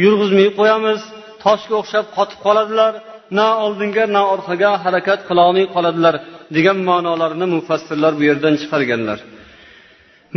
yurg'izmay 0.04 0.48
qo'yamiz 0.58 1.00
toshga 1.44 1.74
o'xshab 1.80 2.06
qotib 2.16 2.38
qoladilar 2.46 2.92
na 3.38 3.46
oldinga 3.64 4.04
na 4.14 4.22
orqaga 4.34 4.70
harakat 4.84 5.20
qilolmay 5.28 5.66
qoladilar. 5.74 6.14
Degan 6.56 6.78
ma'nolarni 6.90 7.46
mufassirlar 7.56 8.12
bu 8.18 8.22
yerdan 8.30 8.54
chiqarganlar. 8.62 9.18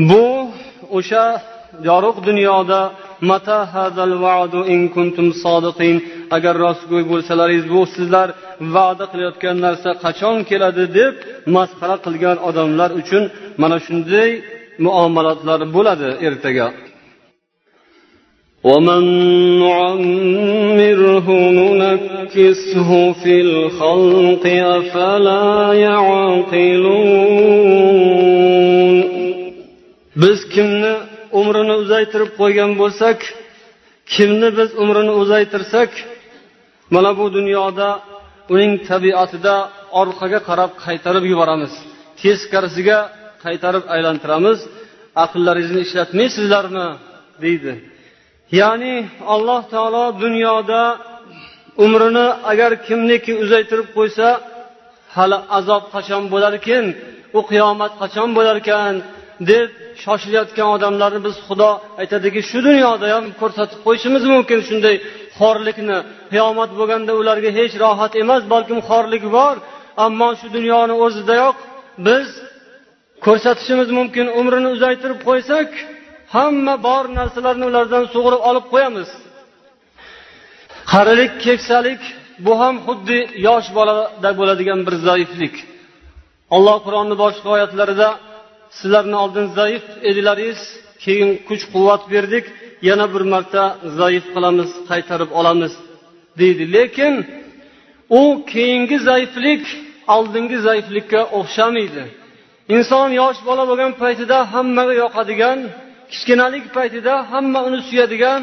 Bu 0.09 0.23
o'sha 0.97 1.25
yorug' 1.89 2.19
dunyoda 2.27 2.81
mata 3.29 3.59
hadal 3.73 4.13
va'du 4.25 4.59
in 4.73 4.81
kuntum 4.95 5.27
sodiqin 5.43 5.95
agar 6.35 6.55
rostgo'y 6.65 7.03
bo'lsalaringiz 7.11 7.65
bu 7.73 7.81
sizlar 7.95 8.27
va'da 8.75 9.05
qilayotgan 9.11 9.55
narsa 9.65 9.89
qachon 10.03 10.37
keladi 10.49 10.83
deb 10.99 11.13
masxara 11.55 11.97
qilgan 12.05 12.37
odamlar 12.49 12.89
uchun 13.01 13.23
mana 13.61 13.77
shunday 13.85 14.29
muomalatlar 14.85 15.59
bo'ladi 15.75 16.09
ertaga. 16.27 16.67
ومن 18.63 19.03
نعمره 19.59 21.27
ننكسه 21.51 23.13
في 23.13 23.41
الخلق 23.41 24.45
أفلا 24.77 25.73
يعقلون 25.73 27.31
biz 30.15 30.39
kimni 30.53 30.93
umrini 31.39 31.73
uzaytirib 31.83 32.31
qo'ygan 32.39 32.71
bo'lsak 32.81 33.19
kimni 34.13 34.49
biz 34.57 34.69
umrini 34.83 35.13
uzaytirsak 35.21 35.91
mana 36.93 37.11
bu 37.19 37.25
dunyoda 37.37 37.89
uning 38.53 38.73
tabiatida 38.89 39.55
orqaga 40.01 40.39
qarab 40.49 40.71
qaytarib 40.85 41.23
yuboramiz 41.31 41.73
teskarisiga 42.21 42.99
qaytarib 43.43 43.83
aylantiramiz 43.95 44.59
aqllaringizni 45.23 45.81
ishlatmaysizlarmi? 45.87 46.87
deydi. 47.43 47.73
Ya'ni 48.59 48.95
alloh 49.33 49.61
taolo 49.73 50.05
dunyoda 50.23 50.81
umrini 51.83 52.27
agar 52.51 52.71
kimniki 52.87 53.33
uzaytirib 53.43 53.87
qo'ysa 53.97 54.27
hali 55.15 55.37
azob 55.57 55.83
qachon 55.93 56.23
bo'larkin 56.33 56.85
u 57.37 57.39
qiyomat 57.51 57.93
qachon 58.01 58.29
bo'larkan 58.37 58.93
deb 59.51 59.67
shoshilayotgan 60.03 60.67
odamlarni 60.75 61.19
biz 61.27 61.35
xudo 61.47 61.71
aytadiki 62.01 62.41
shu 62.49 62.59
dunyoda 62.67 63.05
ham 63.15 63.25
ko'rsatib 63.41 63.79
qo'yishimiz 63.85 64.23
mumkin 64.33 64.59
shunday 64.67 64.95
xorlikni. 65.39 65.97
Qiyomat 66.31 66.71
bo'lganda 66.79 67.11
ularga 67.21 67.49
hech 67.59 67.73
rohat 67.83 68.13
emas 68.23 68.43
balkim 68.53 68.79
xorlik 68.89 69.23
bor 69.37 69.55
ammo 70.05 70.29
shu 70.39 70.47
dunyoni 70.57 70.93
o'zidayoq 71.05 71.57
biz 72.07 72.27
ko'rsatishimiz 73.25 73.89
mumkin. 73.97 74.25
Umrini 74.39 74.69
uzaytirib 74.75 75.19
qo'ysak 75.27 75.69
hamma 76.33 76.75
bor 76.87 77.03
narsalarni 77.19 77.65
ulardan 77.71 78.03
sug'urib 78.13 78.41
olib 78.49 78.65
qo'yamiz. 78.73 79.09
Qarilik 80.91 81.33
keksalik 81.45 82.01
bu 82.45 82.53
ham 82.61 82.75
xuddi 82.85 83.17
yosh 83.47 83.67
bolada 83.77 84.29
bo'ladigan 84.39 84.79
bir 84.87 84.95
zaiflik. 85.07 85.55
Alloh 86.55 86.77
qur'onni 86.85 87.15
boshqa 87.23 87.47
oyatlarida 87.55 88.09
sizlarni 88.77 89.17
oldin 89.23 89.45
zaif 89.59 89.85
edilaringiz 90.09 90.61
keyin 91.03 91.29
kuch 91.47 91.63
quvvat 91.73 92.03
berdik 92.13 92.45
yana 92.89 93.05
bir 93.13 93.23
marta 93.33 93.63
zaif 93.99 94.25
qilamiz 94.35 94.69
qaytarib 94.89 95.31
olamiz 95.39 95.73
deydi. 96.39 96.63
Lekin 96.75 97.13
u 98.19 98.21
keyingi 98.53 98.97
zaiflik 99.09 99.63
oldingi 100.15 100.57
zaiflikka 100.67 101.21
o'xshamaydi. 101.39 102.03
Inson 102.75 103.09
yosh 103.21 103.39
bola 103.47 103.63
bo'lgan 103.69 103.91
paytida 104.01 104.37
hammaga 104.53 104.93
yoqadigan 105.03 105.59
kichkinalik 106.11 106.65
paytida 106.77 107.13
hamma 107.31 107.59
uni 107.67 107.79
suyadigan 107.89 108.41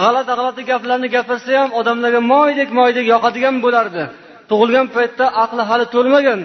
g'alati 0.00 0.32
g'alati 0.38 0.62
gaplarni 0.70 1.08
gapirsa 1.16 1.50
ham 1.60 1.70
odamlarga 1.80 2.20
moydek 2.32 2.68
moydek 2.78 3.06
yoqadigan 3.14 3.56
bo'lardi. 3.64 4.02
Tug'ilgan 4.50 4.86
paytda 4.96 5.24
aqli 5.44 5.62
hali 5.70 5.86
to'lmagan. 5.94 6.40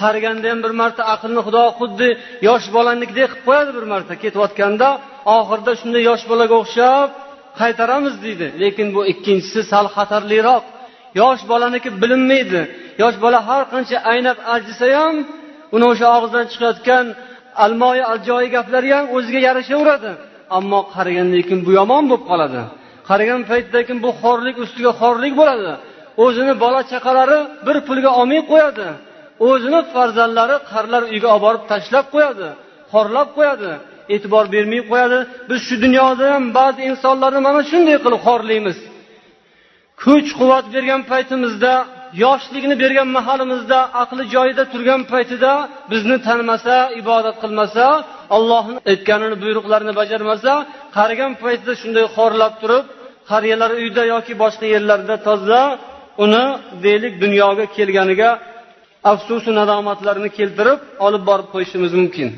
Qariganda 0.00 0.46
ham 0.52 0.60
bir 0.64 0.72
marta 0.80 1.02
aqlni 1.14 1.40
xudo 1.46 1.64
xuddi 1.78 2.08
yosh 2.48 2.66
bolanikidek 2.76 3.30
qilib 3.30 3.44
qo'yadi 3.46 3.70
bir 3.76 3.84
marta. 3.92 4.12
Ketayotganda 4.22 4.88
oxirida 5.36 5.72
shunday 5.80 6.02
yosh 6.10 6.24
bolaga 6.30 6.54
o'xshab 6.62 7.08
qaytaramiz 7.60 8.14
deydi. 8.24 8.46
Lekin 8.62 8.88
bu 8.94 9.00
ikkinchisi 9.12 9.60
sal 9.70 9.86
xatarliroq. 9.96 10.64
Yosh 11.20 11.42
bolaniki 11.52 11.90
bilinmaydi. 12.02 12.60
Yosh 13.02 13.16
bola 13.24 13.38
har 13.48 13.62
qancha 13.72 13.96
aynab 14.12 14.38
aljisa 14.54 14.86
ham 14.98 15.16
uni 15.74 15.84
o'sha 15.92 16.06
og'zidan 16.16 16.46
chiqayotgan 16.52 17.04
almoyi 17.64 18.02
aljoyi 18.12 18.48
gaplari 18.56 18.90
ham 18.96 19.06
o'ziga 19.16 19.40
yarashaveradi. 19.48 20.10
Ammo 20.58 20.80
qarigandan 20.94 21.42
keyin 21.46 21.60
bu 21.66 21.70
yomon 21.78 22.04
bo'lib 22.10 22.24
qoladi. 22.30 22.62
Qaragan 23.08 23.42
paytda 23.50 23.78
keyin 23.86 23.98
bu 24.04 24.10
xorlik 24.22 24.56
ustiga 24.64 24.92
xorlik 25.00 25.34
bo'ladi. 25.40 25.72
O'zini 26.24 26.54
bola 26.62 26.80
chaqalari 26.92 27.38
bir 27.66 27.76
pulga 27.88 28.10
olmay 28.20 28.40
qo'yadi. 28.50 28.88
O'zini 29.48 29.80
farzandlari 29.92 30.56
qarilar 30.70 31.02
uyiga 31.10 31.28
olib 31.34 31.44
borib 31.46 31.62
tashlab 31.72 32.06
qo'yadi 32.14 32.48
xorlab 32.92 33.28
qo'yadi 33.36 33.70
e'tibor 34.14 34.44
bermay 34.54 34.82
qo'yadi. 34.90 35.18
Biz 35.48 35.60
shu 35.68 35.74
dunyoda 35.84 36.24
ham 36.34 36.44
ba'zi 36.58 36.80
insonlarni 36.90 37.40
mana 37.48 37.60
shunday 37.70 37.96
qilib 38.04 38.20
xorlaymiz. 38.28 38.78
Kuch 40.02 40.28
quvvat 40.38 40.66
bergan 40.74 41.02
paytimizda 41.10 41.72
yoshlikni 42.24 42.74
bergan 42.82 43.08
mahalimizda 43.18 43.78
aqli 44.02 44.24
joyida 44.34 44.64
turgan 44.72 45.00
paytida 45.12 45.52
bizni 45.92 46.16
tanimasa 46.26 46.74
ibodat 47.00 47.36
qilmasa 47.42 47.84
ollohni 48.36 48.78
aytganini 48.92 49.36
buyruqlarini 49.42 49.92
bajarmasa 50.00 50.52
qarigan 50.96 51.32
paytida 51.42 51.72
shunday 51.80 52.06
xorlab 52.16 52.54
turib 52.62 52.84
qariyalar 53.30 53.70
uyda 53.82 54.02
yoki 54.14 54.32
boshqa 54.42 54.66
yerlarda 54.74 55.16
toza 55.26 55.62
uni 56.24 56.44
deylik 56.84 57.14
dunyoga 57.24 57.64
kelganiga 57.76 58.30
afsusu 59.12 59.50
nadomatlarini 59.60 60.30
keltirib 60.38 60.80
olib 61.06 61.22
borib 61.28 61.48
qo'yishimiz 61.54 61.92
mumkin. 62.00 62.28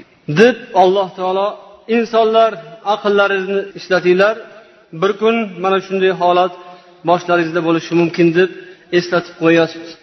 Deb 0.40 0.56
alloh 0.82 1.08
taolo 1.18 1.48
insonlar 1.96 2.50
aqllaringizni 2.94 3.60
ishlatinglar. 3.78 4.36
Bir 5.00 5.12
kun 5.20 5.36
mana 5.64 5.78
shunday 5.86 6.12
holat 6.22 6.52
boshlaringizda 7.08 7.60
bo'lishi 7.68 7.92
mumkin 8.00 8.26
deb 8.38 8.50
eslatib 8.92 9.34
qo'yyapti 9.40 10.00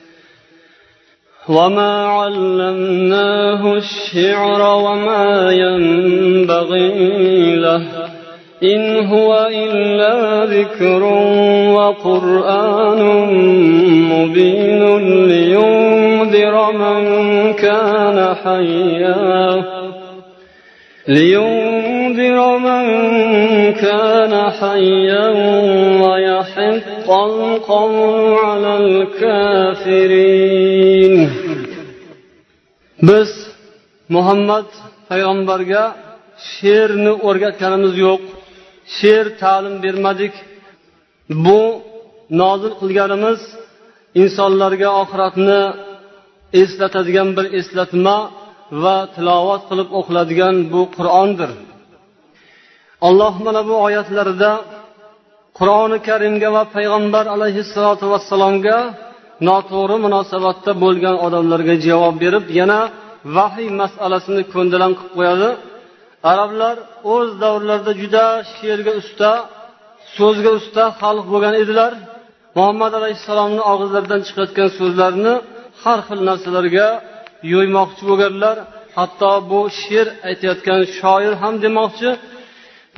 وما 1.50 2.08
علمناه 2.08 3.73
الشعر 3.73 4.62
وما 4.62 5.52
ينبغي 5.52 7.56
له. 7.56 7.84
إن 8.63 9.06
هو 9.06 9.47
إلا 9.52 10.45
ذكر 10.45 11.04
وقرآن 11.73 13.02
مبين 14.12 14.97
لينذر 15.28 16.71
من 16.71 17.54
كان 17.54 18.36
حيا. 18.43 19.63
لينذر 21.08 22.58
من 22.58 22.84
كان 23.73 24.50
حيا 24.50 25.28
biz 33.09 33.29
muhammad 34.15 34.69
payg'ambarga 35.09 35.83
she'rni 36.51 37.13
o'rgatganimiz 37.27 37.93
yo'q 38.05 38.21
she'r 38.97 39.27
ta'lim 39.41 39.75
bermadik. 39.85 40.33
Bu 41.45 41.61
nozil 42.41 42.73
qilganimiz 42.81 43.39
insonlarga 44.21 44.89
oxiratni 45.01 45.61
eslatadigan 46.61 47.29
bir 47.37 47.45
eslatma 47.59 48.17
va 48.83 48.97
tilovat 49.15 49.61
qilib 49.69 49.89
o'qiladigan 49.99 50.55
bu 50.73 50.81
qur'ondir. 50.97 51.51
Alloh 53.07 53.33
mana 53.45 53.61
bu 53.69 53.75
oyatlarida 53.87 54.51
qur'oni 55.57 55.97
karimga 56.07 56.49
va 56.55 56.63
payg'ambar 56.75 57.25
alayhissalotu 57.35 58.05
vassalomga 58.13 58.77
noto'g'ri 59.47 59.97
munosabatda 60.05 60.71
bo'lgan 60.83 61.15
odamlarga 61.25 61.75
javob 61.87 62.15
berib 62.23 62.45
yana 62.59 62.79
vahiy 63.37 63.69
masalasini 63.81 64.43
ko'ndalang 64.53 64.93
qilib 64.99 65.13
qo'yadi. 65.17 65.49
Arablar 66.31 66.75
o'z 67.13 67.29
davrlarida 67.43 67.93
juda 68.01 68.25
she'rga 68.53 68.93
usta 69.01 69.31
so'zga 70.17 70.51
usta 70.59 70.83
xalq 71.01 71.25
bo'lgan 71.33 71.55
edilar. 71.63 71.91
Muhammad 72.57 72.93
alayhissalomni 72.99 73.61
og'izlaridan 73.71 74.21
chiqayotgan 74.27 74.69
so'zlarni 74.79 75.33
har 75.83 75.99
xil 76.07 76.19
narsalarga 76.29 76.87
yo'ymoqchi 77.53 78.03
bo'lganlar. 78.09 78.57
Hatto 78.97 79.31
bu 79.49 79.59
she'r 79.81 80.07
aytayotgan 80.29 80.81
shoir 80.97 81.33
ham 81.41 81.53
demoqchi. 81.65 82.09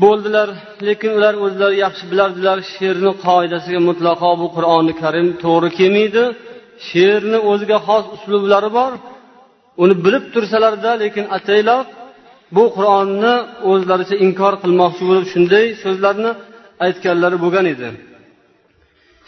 Bo'ldilar 0.03 0.49
lekin 0.87 1.11
ular 1.17 1.33
o'zlari 1.45 1.75
yaxshi 1.85 2.03
bilardilar 2.11 2.57
she'rni 2.73 3.11
qoidasiga 3.25 3.79
mutlaqo 3.89 4.29
bu 4.41 4.47
qur'oni 4.55 4.93
karim 5.01 5.27
to'g'ri 5.43 5.69
kelmaydi. 5.79 6.23
She'rni 6.89 7.39
o'ziga 7.51 7.77
xos 7.87 8.05
uslublari 8.15 8.69
bor 8.77 8.91
uni 9.83 9.95
bilib 10.05 10.25
tursalarda 10.33 10.91
lekin 11.03 11.25
ataylab 11.37 11.87
bu 12.55 12.63
qur'onni 12.77 13.33
o'zlaricha 13.71 14.15
inkor 14.25 14.53
qilmoqchi 14.63 15.03
bo'lib 15.09 15.25
shunday 15.33 15.65
so'zlarni 15.83 16.31
aytganlari 16.85 17.37
bo'lgan 17.43 17.65
edi. 17.73 17.89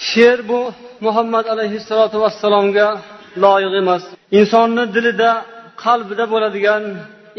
She'r 0.09 0.39
bu 0.49 0.59
muhammad 1.05 1.45
alayhissalotu 1.53 2.17
vassalomga 2.23 2.87
loyiq 3.43 3.73
emas. 3.81 4.03
Insonni 4.39 4.83
dilida 4.95 5.31
qalbida 5.83 6.25
bo'ladigan 6.33 6.83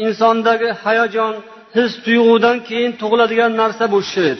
insondagi 0.05 0.69
hayajon 0.83 1.33
his 1.77 1.91
tuyg'udan 2.05 2.57
keyin 2.67 2.91
tug'iladigan 3.01 3.51
narsa 3.61 3.85
bu 3.93 3.99
she'r 4.13 4.37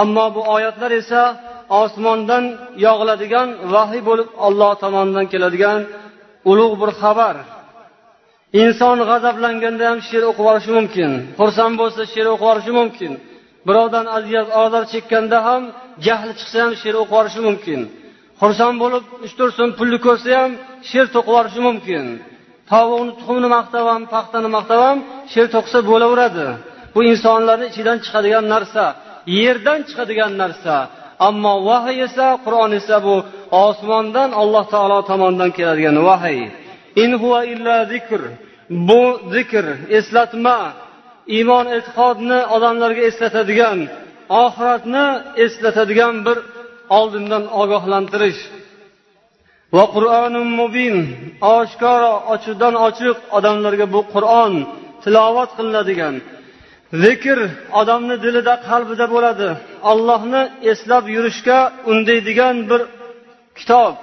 ammo 0.00 0.26
bu 0.34 0.40
oyatlar 0.54 0.90
esa 1.00 1.22
osmondan 1.82 2.44
yog'iladigan 2.86 3.48
vahiy 3.74 4.02
bo'lib 4.08 4.28
olloh 4.46 4.72
tomonidan 4.82 5.26
keladigan 5.32 5.80
ulug' 6.50 6.74
bir 6.80 6.90
xabar. 7.00 7.36
Inson 8.62 8.98
g'azablanganda 9.10 9.84
ham 9.90 9.98
she'r 10.08 10.24
o'qib 10.30 10.42
yuborishi 10.42 10.70
mumkin 10.78 11.10
xursand 11.38 11.74
bo'lsa 11.80 12.02
she'r 12.12 12.26
o'qib 12.32 12.42
yuborishi 12.44 12.72
mumkin 12.80 13.12
birovdan 13.66 14.06
aziyat 14.16 14.48
ozor 14.62 14.84
chekkanda 14.92 15.38
ham 15.48 15.62
jahli 16.06 16.32
chiqsa 16.38 16.56
ham 16.64 16.72
she'r 16.82 16.96
o'qib 17.02 17.10
yuborishi 17.12 17.40
mumkin 17.48 17.80
xursand 18.40 18.76
bo'lib 18.82 19.04
uch 19.24 19.34
to'rt 19.38 19.54
so'm 19.58 19.70
pulni 19.78 19.98
ko'rsa 20.06 20.28
ham 20.40 20.50
she'r 20.90 21.06
to'qib 21.14 21.30
yuborishi 21.32 21.60
mumkin. 21.68 22.04
Tovuqni 22.70 23.12
tuxumini 23.18 23.48
maqtab 23.56 23.84
ham 23.92 24.02
paxtani 24.14 24.48
maqtab 24.56 24.80
ham 24.86 24.98
she'r 25.32 25.46
to'qisa 25.54 25.78
bo'laveradi. 25.90 26.46
Bu 26.94 27.00
insonlarni 27.10 27.66
ichidan 27.72 27.98
chiqadigan 28.04 28.44
narsa 28.54 28.84
yerdan 29.40 29.80
chiqadigan 29.88 30.32
narsa. 30.42 30.74
Ammo 31.28 31.54
vahiy 31.68 31.98
esa 32.08 32.28
qur'on 32.44 32.70
esa 32.80 32.96
bu 33.06 33.14
osmondan 33.66 34.30
alloh 34.42 34.64
taolo 34.72 34.98
tomonidan 35.10 35.50
keladigan 35.56 35.96
vahiy. 36.08 36.40
In 37.02 37.10
huva 37.22 37.40
illa 37.52 37.76
zikr. 37.92 38.22
Bu 38.88 39.02
zikr 39.34 39.64
eslatma 39.98 40.58
iymon 41.36 41.66
e'tiqodni 41.76 42.38
odamlarga 42.56 43.02
eslatadigan 43.10 43.78
oxiratni 44.44 45.06
eslatadigan 45.44 46.14
bir 46.26 46.38
oldindan 46.98 47.44
ogohlantirish. 47.62 48.40
Va 49.76 49.84
qur'onun 49.94 50.48
mubin 50.60 50.94
oshkora 51.56 52.12
ochiqdan 52.34 52.74
ochiq 52.86 53.16
odamlarga 53.36 53.86
bu 53.94 54.00
qur'on 54.14 54.52
tilovat 55.04 55.50
qilinadigan. 55.58 56.14
Zikr 57.04 57.38
odamni 57.80 58.16
dilida 58.24 58.54
qalbida 58.68 59.06
bo'ladi. 59.14 59.48
Allohni 59.90 60.42
eslab 60.72 61.04
yurishga 61.16 61.58
undaydigan 61.90 62.56
bir 62.70 62.80
kitob. 63.58 63.94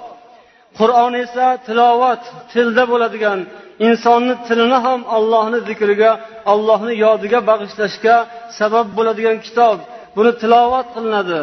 Qur'on 0.80 1.14
esa 1.24 1.48
tilovat 1.68 2.22
tilda 2.52 2.84
bo'ladigan. 2.92 3.40
Insonni 3.88 4.36
tilini 4.48 4.78
ham 4.86 5.02
allohni 5.18 5.60
zikriga 5.70 6.12
allohni 6.54 6.94
yodiga 7.06 7.40
bag'ishlashga 7.50 8.16
sabab 8.60 8.88
bo'ladigan 8.98 9.38
kitob. 9.46 9.78
Buni 10.16 10.32
tilovat 10.42 10.88
qilinadi. 10.96 11.40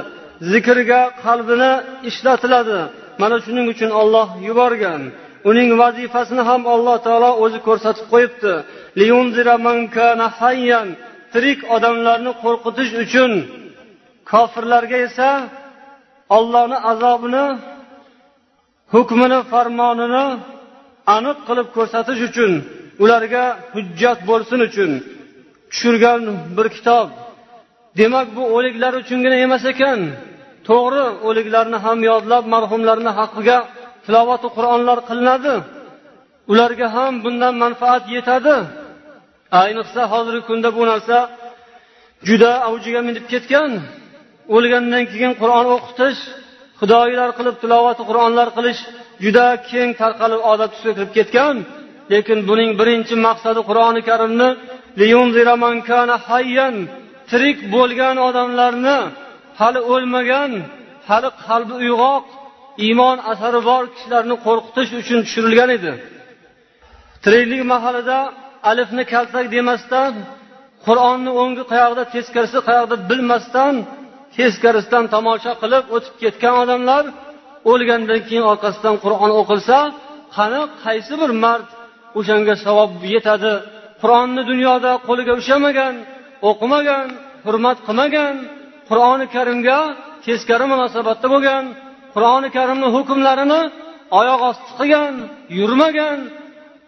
Zikrga 0.53 1.01
qalbini 1.25 1.73
ishlatiladi. 2.11 2.81
Mana 3.23 3.37
shuning 3.45 3.67
uchun 3.73 3.91
olloh 4.01 4.29
yuborgan. 4.49 5.03
Uning 5.51 5.69
vazifasini 5.81 6.43
ham 6.49 6.63
alloh 6.75 6.97
taolo 7.07 7.31
o'zi 7.45 7.59
ko'rsatib 7.67 8.07
qo'yibdi. 8.13 8.53
Tirik 11.33 11.61
odamlarni 11.77 12.33
qo'rqitish 12.43 12.93
uchun. 13.05 13.33
Kofirlarga 14.31 14.99
esa 15.07 15.29
ollohni 16.37 16.79
azobini 16.91 17.47
hukmini 18.95 19.41
farmonini 19.53 20.27
aniq 21.17 21.39
qilib 21.49 21.69
ko'rsatish 21.77 22.21
uchun 22.29 22.53
ularga 23.03 23.45
hujjat 23.75 24.19
bo'lsin 24.31 24.59
uchun 24.69 24.91
tushirgan 25.71 26.23
bir 26.57 26.67
kitob. 26.77 27.09
Demak 28.01 28.29
bu 28.37 28.43
o'liklar 28.57 28.93
uchungina 29.03 29.37
emas 29.47 29.65
ekan. 29.73 30.01
To'g'ri 30.69 31.05
o'liklarni 31.29 31.79
ham 31.85 31.99
yodlab 32.11 32.45
marhumlarni 32.55 33.13
haqqiga 33.21 33.59
tilovati 34.07 34.49
qur'onlar 34.57 34.99
qilinadi. 35.09 35.55
Ularga 36.53 36.89
ham 36.97 37.13
bundan 37.25 37.55
manfaat 37.65 38.05
yetadi. 38.17 38.57
Ayniqsa 39.63 40.03
hozirgi 40.13 40.43
kunda 40.49 40.69
bu 40.77 40.83
narsa 40.91 41.19
juda 42.29 42.53
avjiga 42.69 43.01
minib 43.09 43.25
ketgan. 43.33 43.71
O'lgandan 44.57 45.05
keyin 45.13 45.33
qur'on 45.41 45.67
o'qitish 45.77 46.21
xudoyilar 46.81 47.31
qilib 47.39 47.57
tilovati 47.63 48.03
qur'onlar 48.09 48.49
qilish 48.57 48.81
juda 49.25 49.47
keng 49.71 49.91
tarqalib 50.01 50.41
odat 50.53 50.71
tusiga 50.75 50.93
kirib 50.97 51.13
ketgan. 51.19 51.57
Lekin 52.13 52.39
buning 52.49 52.71
birinchi 52.81 53.15
maqsadi 53.27 53.61
qur'oni 53.69 54.01
karimni 54.09 54.49
tirik 57.31 57.59
bo'lgan 57.75 58.17
odamlarni 58.29 58.99
hali 59.61 59.81
o'lmagan 59.93 60.53
hali 61.09 61.29
qalbi 61.45 61.75
uyg'oq 61.83 62.25
iymon 62.87 63.17
asari 63.33 63.61
bor 63.69 63.83
kishilarni 63.95 64.37
qo'rqitish 64.47 64.91
uchun 65.01 65.19
tushirilgan 65.27 65.71
edi. 65.79 65.93
Tiriklik 67.25 67.63
mahalida 67.73 68.19
alifni 68.71 69.05
kaltak 69.13 69.47
demasdan 69.55 70.13
qur'onni 70.87 71.31
o'ngi 71.43 71.65
qayoqda 71.73 72.03
teskarisi 72.15 72.59
qayoqda 72.69 72.97
bilmasdan 73.11 73.75
teskarisidan 74.37 75.05
tomosha 75.15 75.53
qilib 75.63 75.85
o'tib 75.97 76.15
ketgan 76.23 76.55
odamlar 76.63 77.05
o'lgandan 77.71 78.21
keyin 78.29 78.45
orqasidan 78.53 78.97
qur'on 79.05 79.31
o'qilsa 79.41 79.79
qani 80.37 80.61
qaysi 80.85 81.15
bir 81.23 81.31
mard 81.45 81.69
o'shanga 82.19 82.55
savob 82.65 82.91
yetadi? 83.15 83.53
Qur'onni 84.03 84.43
dunyoda 84.51 84.93
qo'liga 85.07 85.33
ushlamagan 85.41 85.95
o'qimagan 86.51 87.07
hurmat 87.47 87.79
qilmagan 87.87 88.35
qur'oni 88.93 89.27
karimga 89.35 89.79
teskari 90.25 90.67
munosabatda 90.73 91.27
bo'lgan 91.35 91.65
qur'oni 92.15 92.49
karimni 92.57 92.89
hukmlarini 92.97 93.61
oyoq 94.19 94.41
osti 94.51 94.71
qilgan 94.79 95.15
yurmagan 95.59 96.19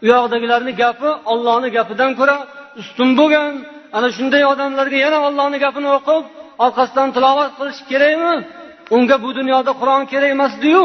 u 0.03 0.05
yoqdagilarni 0.13 0.73
gapi 0.83 1.11
ollohni 1.33 1.69
gapidan 1.77 2.11
ko'ra 2.21 2.37
ustun 2.81 3.11
bo'lgan. 3.21 3.53
Ana 3.97 4.09
shunday 4.17 4.43
odamlarga 4.53 4.99
yana 5.07 5.19
ollohni 5.29 5.59
gapini 5.65 5.89
o'qib 5.99 6.23
orqasidan 6.65 7.09
tilovat 7.17 7.53
qilish 7.59 7.81
kerakmi? 7.91 8.35
Unga 8.97 9.17
bu 9.25 9.31
dunyoda 9.39 9.73
qur'on 9.81 10.03
kerak 10.13 10.31
emasdiyu. 10.37 10.85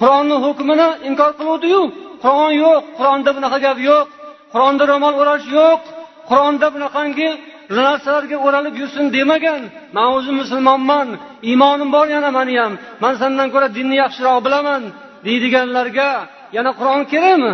Qur'onni 0.00 0.36
hukmini 0.44 0.88
inkor 1.08 1.30
qiluvdiyu. 1.38 1.82
Qur'on 2.22 2.52
yo'q 2.62 2.82
qur'onda 2.98 3.30
bunaqa 3.36 3.58
gap 3.66 3.78
yo'q. 3.88 4.06
Qur'onda 4.52 4.84
ro'mol 4.92 5.14
o'rash 5.22 5.46
yo'q. 5.58 5.80
Qur'onda 6.30 6.66
bunaqangi 6.74 7.30
narsalarga 7.88 8.36
o'ralib 8.46 8.74
yursin 8.82 9.04
demagan 9.16 9.62
man 9.96 10.08
o'zim 10.16 10.36
musulmonman 10.42 11.08
iymonim 11.50 11.88
bor 11.96 12.06
yana 12.16 12.30
mani 12.38 12.54
ham 12.62 12.72
man 13.02 13.14
sandan 13.22 13.48
ko'ra 13.54 13.68
dinni 13.76 13.96
yaxshiroq 14.02 14.38
bilaman 14.46 14.82
deydiganlarga 15.26 16.08
yana 16.56 16.70
qur'on 16.78 17.02
kerakmi? 17.12 17.52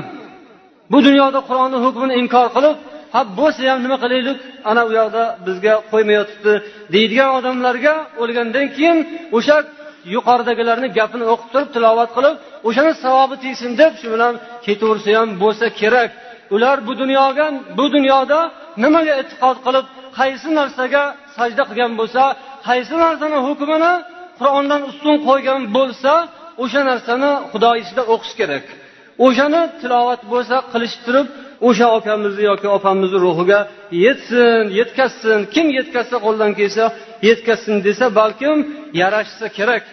Bu 0.92 0.98
dunyoda 1.06 1.40
qur'onni 1.48 1.78
hukmini 1.84 2.14
inkor 2.22 2.46
qilib 2.56 2.76
ha 3.14 3.20
bo'lsa 3.38 3.60
ham 3.70 3.78
nima 3.84 3.96
qilaylik 4.04 4.38
ana 4.70 4.82
u 4.88 4.90
yoqda 4.98 5.24
bizga 5.46 5.74
qo'ymayotibdi 5.92 6.54
deydigan 6.94 7.30
odamlarga 7.38 7.94
o'lgandan 8.22 8.66
keyin 8.76 8.98
o'sha 9.36 9.56
yuqoridagilarni 10.14 10.88
gapini 10.98 11.24
o'qib 11.32 11.48
turib 11.52 11.70
tilovat 11.74 12.10
qilib 12.16 12.34
o'shani 12.68 12.92
savobi 13.04 13.36
tegsin 13.44 13.70
deb 13.80 13.92
shu 14.00 14.06
bilan 14.14 14.34
ketaversa 14.66 15.10
ham 15.18 15.28
bo'lsa 15.42 15.66
kerak. 15.80 16.10
Ular 16.54 16.76
bu 16.86 16.92
dunyoga 17.02 17.46
bu 17.78 17.84
dunyoda 17.94 18.40
nimaga 18.82 19.12
e'tiqod 19.20 19.56
qilib 19.66 19.86
qaysi 20.18 20.48
narsaga 20.58 21.02
sajda 21.36 21.62
qilgan 21.70 21.92
bo'lsa 22.00 22.22
qaysi 22.68 22.94
narsani 23.04 23.38
hukmini 23.46 23.92
qur'ondan 24.40 24.82
ustun 24.90 25.16
qo'ygan 25.28 25.60
bo'lsa 25.76 26.12
o'sha 26.62 26.80
narsani 26.90 27.30
xudo 27.52 27.70
ichida 27.82 28.02
o'qish 28.14 28.34
kerak. 28.40 28.64
O'shani 29.26 29.62
tilovat 29.80 30.22
bo'lsa 30.32 30.56
qilishib 30.72 31.02
turib 31.06 31.26
o'sha 31.68 31.86
akamizni 31.98 32.42
yoki 32.50 32.68
opamizni 32.76 33.18
ruhiga 33.26 33.60
yetsin 34.04 34.62
yetkazsin. 34.78 35.38
Kim 35.54 35.66
yetkazsa 35.78 36.16
qo'ldan 36.26 36.52
kelsa 36.58 36.84
yetkazsin 37.28 37.76
desa 37.86 38.06
balkim 38.18 38.56
yarashsa 39.00 39.46
kerak. 39.58 39.84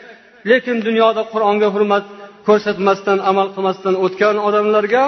Lekin 0.49 0.77
dunyoda 0.87 1.21
qur'onga 1.33 1.67
hurmat 1.75 2.05
ko'rsatmasdan 2.47 3.19
amal 3.29 3.47
qilmasdan 3.55 3.95
o'tgan 4.05 4.35
odamlarga 4.47 5.03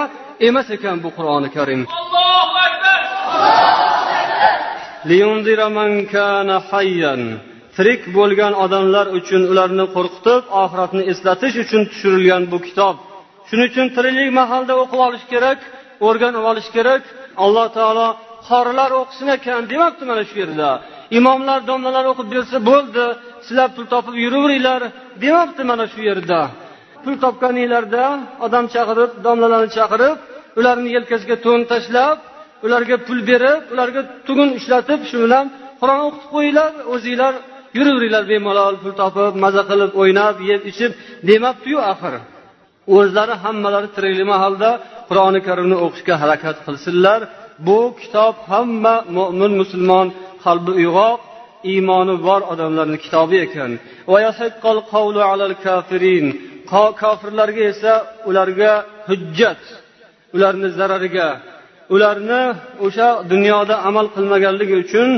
emas 0.48 0.68
ekan 0.76 0.96
bu 1.04 1.10
qur'oni 1.18 1.48
karim. 1.56 1.80
Allohu 2.00 2.56
akbar! 2.68 3.97
Tirik 7.76 8.02
bo'lgan 8.16 8.52
odamlar 8.64 9.06
uchun 9.18 9.42
ularni 9.52 9.86
qo'rqitib 9.96 10.42
oxiratni 10.62 11.02
eslatish 11.12 11.56
uchun 11.64 11.82
tushirilgan 11.90 12.42
bu 12.52 12.58
kitob 12.66 12.96
shuning 13.48 13.68
uchun 13.72 13.86
tiriklik 13.96 14.30
mahalida 14.40 14.74
o'qib 14.82 15.00
olish 15.08 15.26
kerak 15.32 15.58
o'rganib 16.06 16.44
olish 16.50 16.68
kerak 16.76 17.02
alloh 17.44 17.66
taolo 17.76 18.08
qorilar 18.48 18.90
o'qisin 19.00 19.28
ekan 19.36 19.62
demabdi 19.72 20.02
mana 20.10 20.22
shu 20.30 20.36
yerda 20.42 20.70
imomlar 21.18 21.60
domlalar 21.70 22.04
o'qib 22.12 22.28
bersa 22.34 22.56
bo'ldi 22.70 23.04
sizlar 23.46 23.68
pul 23.76 23.86
topib 23.94 24.14
yuraveringlar 24.24 24.82
demabdi 25.24 25.62
mana 25.70 25.84
shu 25.92 26.00
yerda 26.08 26.40
pul 27.02 27.14
topganinglarda 27.24 28.04
odam 28.46 28.64
chaqirib 28.74 29.10
domlalarni 29.26 29.70
chaqirib 29.78 30.16
ularni 30.58 30.88
yelkasiga 30.96 31.36
to'n 31.44 31.60
tashlab 31.72 32.16
ularga 32.66 32.96
pul 33.06 33.20
berib 33.30 33.62
ularga 33.74 34.00
tugun 34.26 34.50
ishlatib 34.58 35.00
shu 35.10 35.16
bilan 35.24 35.44
qur'on 35.80 36.00
o'qitib 36.06 36.28
qo'yinglar 36.34 36.72
o'zinglar 36.94 37.34
yuraveringlar 37.76 38.24
bemalol 38.32 38.74
pul 38.82 38.92
topib 39.00 39.32
maza 39.44 39.62
qilib 39.70 39.92
o'ynab 40.02 40.36
yeb 40.50 40.62
ichib 40.70 40.92
demabdiyu 41.30 41.78
axir. 41.92 42.14
O'zlari 42.96 43.34
hammalari 43.44 43.88
tiriklik 43.96 44.28
mahalda 44.34 44.70
qur'oni 45.08 45.40
karimni 45.48 45.76
o'qishga 45.84 46.14
harakat 46.22 46.56
qilsinlar. 46.66 47.20
Bu 47.66 47.78
kitob 48.02 48.34
hamma 48.50 48.94
mo'min 49.16 49.52
musulmon 49.60 50.06
qalbi 50.44 50.72
uyg'oq 50.80 51.20
iymoni 51.72 52.14
bor 52.26 52.40
odamlarni 52.52 52.98
kitobi 53.04 53.36
ekan. 53.46 53.70
Kofirlarga 57.02 57.62
esa 57.72 57.92
ularga 58.28 58.72
hujjat 59.08 59.62
ularni 60.36 60.68
zarariga 60.78 61.28
ularni 61.94 62.42
o'sha 62.86 63.08
dunyoda 63.32 63.74
amal 63.88 64.06
qilmaganligi 64.16 64.76
uchun 64.84 65.10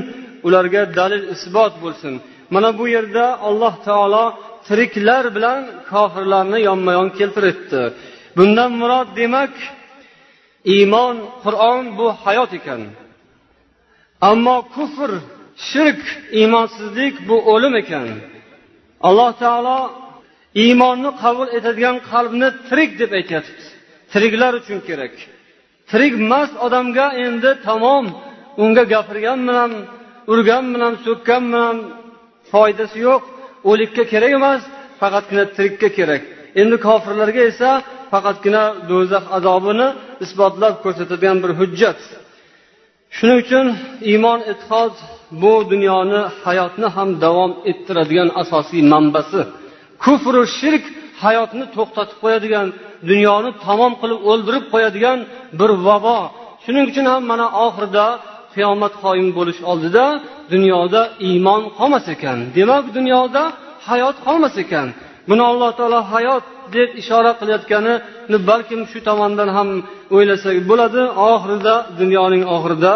ularga 0.47 0.83
dalil 0.99 1.25
isbot 1.35 1.75
bo'lsin. 1.85 2.15
Mana 2.55 2.71
bu 2.79 2.85
yerda 2.95 3.25
alloh 3.49 3.75
taolo 3.87 4.25
tiriklar 4.69 5.25
bilan 5.37 5.61
kofirlarni 5.91 6.59
yonma 6.69 6.93
yon 6.99 7.09
keltiribdi 7.19 7.83
bundan 8.37 8.71
murod 8.81 9.09
demak 9.21 9.55
iymon 10.75 11.17
qur'on 11.45 11.83
bu 11.99 12.07
hayot 12.25 12.53
ekan. 12.59 12.83
Ammo 14.31 14.57
kufr 14.75 15.11
shirk 15.69 16.03
iymonsizlik 16.39 17.15
bu 17.29 17.37
o'lim 17.53 17.75
ekan. 17.83 18.09
Alloh 19.09 19.33
taolo 19.43 19.79
iymonni 20.65 21.11
qabul 21.23 21.49
etadigan 21.59 21.97
qalbni 22.11 22.49
tirik 22.69 22.91
deb 23.01 23.11
aytyapti. 23.19 23.63
Tiriklar 24.13 24.53
uchun 24.61 24.79
kerak. 24.89 25.15
Tirik 25.91 26.15
mast 26.31 26.55
odamga 26.67 27.07
endi 27.27 27.51
tamom 27.67 28.05
unga 28.63 28.85
gapirgan 28.93 29.41
bilan 29.49 29.73
urgan 30.33 30.65
bilan 30.75 30.95
so'kkan 31.05 31.43
bilan 31.53 31.77
foydasi 32.51 32.99
yo'q. 33.09 33.23
O'likka 33.71 34.05
kerak 34.13 34.33
emas 34.39 34.63
faqatgina 35.01 35.45
tirikka 35.57 35.89
kerak. 35.99 36.23
Endi 36.61 36.77
kofirlarga 36.87 37.43
esa 37.51 37.71
faqatgina 38.13 38.65
do'zax 38.91 39.25
azobini 39.37 39.89
isbotlab 40.25 40.75
ko'rsatadigan 40.85 41.39
bir 41.43 41.53
hujjat. 41.61 42.01
Shuning 43.17 43.39
uchun 43.45 43.67
iymon 44.11 44.41
e'tiqod 44.53 44.95
bu 45.43 45.53
dunyoni 45.73 46.21
hayotni 46.45 46.89
ham 46.97 47.09
davom 47.25 47.53
ettiradigan 47.71 48.31
asosiy 48.43 48.83
manbasi. 48.93 49.41
Kufru 50.05 50.43
shirk 50.59 50.85
hayotni 51.23 51.65
to'xtatib 51.77 52.19
qo'yadigan 52.23 52.67
dunyoni 53.11 53.51
tamom 53.67 53.93
qilib 54.01 54.21
o'ldirib 54.31 54.65
qo'yadigan 54.73 55.19
bir 55.61 55.71
vabo. 55.87 56.19
Shuning 56.65 56.85
uchun 56.91 57.07
ham 57.13 57.23
mana 57.33 57.47
oxirida 57.67 58.07
qiyomat 58.55 58.95
qoyim 59.05 59.29
bo'lish 59.39 59.61
oldida 59.71 60.05
dunyoda 60.53 61.01
iymon 61.29 61.63
qolmas 61.79 62.07
ekan. 62.15 62.39
Demak 62.57 62.85
dunyoda 62.97 63.43
hayot 63.89 64.17
qolmas 64.27 64.55
ekan. 64.65 64.89
Buni 65.29 65.43
alloh 65.51 65.71
taolo 65.79 66.01
hayot 66.13 66.45
deb 66.77 66.89
ishora 67.03 67.33
qilayotganini 67.41 68.39
balkim 68.49 68.81
shu 68.91 68.99
tomondan 69.09 69.49
ham 69.57 69.69
o'ylasak 70.17 70.57
bo'ladi. 70.71 71.03
Oxirida 71.31 71.75
dunyoning 72.01 72.45
oxirida 72.57 72.93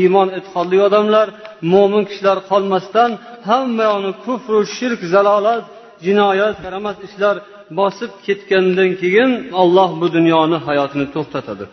iymon 0.00 0.28
e'tiqodli 0.38 0.78
odamlar 0.88 1.26
mo'min 1.72 2.02
kishilar 2.10 2.38
qolmasdan 2.50 3.10
hamma 3.48 3.84
yoqni 3.90 4.10
kufru 4.24 4.58
shirk 4.76 5.00
zalolat 5.14 5.64
jinoyat 6.06 6.56
yaramas 6.66 6.96
ishlar 7.06 7.36
bosib 7.78 8.12
ketgandan 8.26 8.90
keyin 9.00 9.30
olloh 9.62 9.90
bu 10.00 10.06
dunyoni 10.16 10.58
hayotini 10.66 11.06
to'xtatadi. 11.14 11.64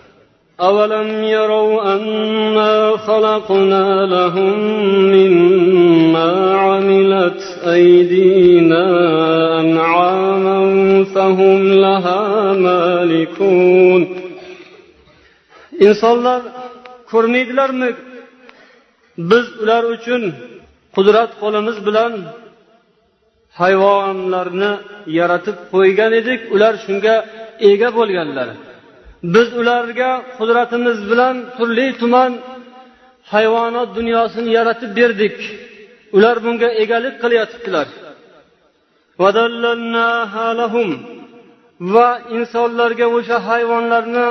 insonlar 15.86 16.42
ko'rmaydilarmi 17.12 17.90
biz 19.30 19.46
ular 19.64 19.84
uchun 19.96 20.24
qudrat 20.96 21.32
qo'limiz 21.42 21.78
bilan 21.88 22.12
hayvonlarni 23.62 24.72
yaratib 25.20 25.58
qo'ygan 25.74 26.12
edik 26.22 26.42
ular 26.56 26.74
shunga 26.86 27.16
ega 27.70 27.90
bo'lganlar. 27.98 28.50
Biz 29.34 29.48
ularga 29.62 30.12
qudratimiz 30.38 31.00
bilan 31.12 31.36
turli 31.58 31.88
tuman 32.02 32.32
hayvonot 33.34 33.90
dunyosini 33.98 34.50
yaratib 34.58 34.92
berdik. 35.00 35.38
Ular 36.18 36.36
bunga 36.46 36.70
egalik 36.84 37.16
qilyotibdilar. 37.24 37.88
Va 41.96 42.10
insonlarga 42.38 43.06
o'sha 43.18 43.38
hayvonlarni 43.50 44.28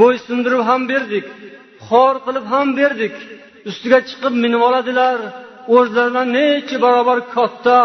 bo'ysundirib 0.00 0.62
ham 0.68 0.82
berdik 0.92 1.26
xor 1.88 2.14
qilib 2.26 2.44
ham 2.52 2.68
berdik. 2.80 3.14
Ustiga 3.70 3.98
chiqib 4.08 4.34
minib 4.44 4.62
oladilar. 4.68 5.18
O'zlaridan 5.76 6.28
necha 6.36 6.76
barobar 6.84 7.18
katta 7.34 7.78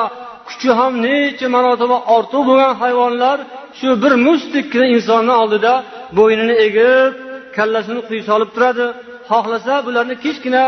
kuchi 0.52 0.70
ham 0.80 0.94
necha 1.06 1.48
marotaba 1.56 1.98
ortiq 2.16 2.42
bo'lgan 2.50 2.74
hayvonlar 2.82 3.38
shu 3.80 3.90
bir 4.04 4.14
mushtdekkina 4.26 4.86
insonni 4.96 5.34
oldida 5.42 5.74
bo'ynini 6.18 6.56
egib 6.66 7.12
kallasini 7.58 8.02
quyi 8.08 8.22
solib 8.30 8.50
turadi. 8.56 8.86
Xohlasa 9.30 9.74
bularni 9.86 10.16
kichkina 10.24 10.64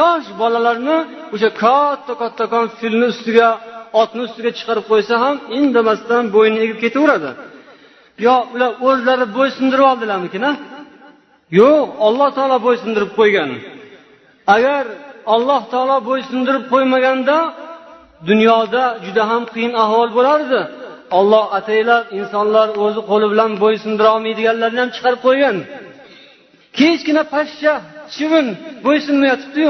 yosh 0.00 0.28
bolalarni 0.40 0.96
o'sha 1.34 1.48
katta 1.62 2.12
kattakon 2.22 2.66
filni 2.78 3.06
ustiga 3.12 3.48
otni 4.00 4.20
ustiga 4.26 4.50
chiqarib 4.58 4.84
qo'ysa 4.92 5.14
ham 5.24 5.36
indamasdan 5.58 6.24
bo'ynini 6.34 6.60
egib 6.66 6.78
ketaveradi. 6.84 7.30
Yo 8.26 8.34
ular 8.54 8.72
o'zlari 8.88 9.26
bo'ysundirib 9.38 9.86
oldilarmikin 9.92 10.44
yo'q 11.60 11.86
olloh 12.06 12.30
taolo 12.36 12.56
bo'ysundirib 12.66 13.10
qo'ygan. 13.18 13.50
Agar 14.56 14.84
alloh 15.34 15.62
taolo 15.72 15.96
bo'ysundirib 16.08 16.64
qo'ymaganda 16.72 17.36
dunyoda 18.30 18.84
juda 19.04 19.22
ham 19.30 19.42
qiyin 19.52 19.72
ahvol 19.84 20.08
bo'lardi. 20.16 20.60
Olloh 21.18 21.44
ataylab 21.58 22.04
insonlar 22.18 22.68
o'zi 22.84 23.00
qo'li 23.10 23.26
bilan 23.32 23.50
bo'ysundira 23.62 24.08
olmaydiganlarni 24.16 24.78
ham 24.82 24.90
chiqarib 24.96 25.20
qo'ygan. 25.26 25.56
Kechgina 26.78 27.22
pashsha 27.34 27.74
chivin 28.14 28.46
bo'ysunmayotibdiyu 28.86 29.68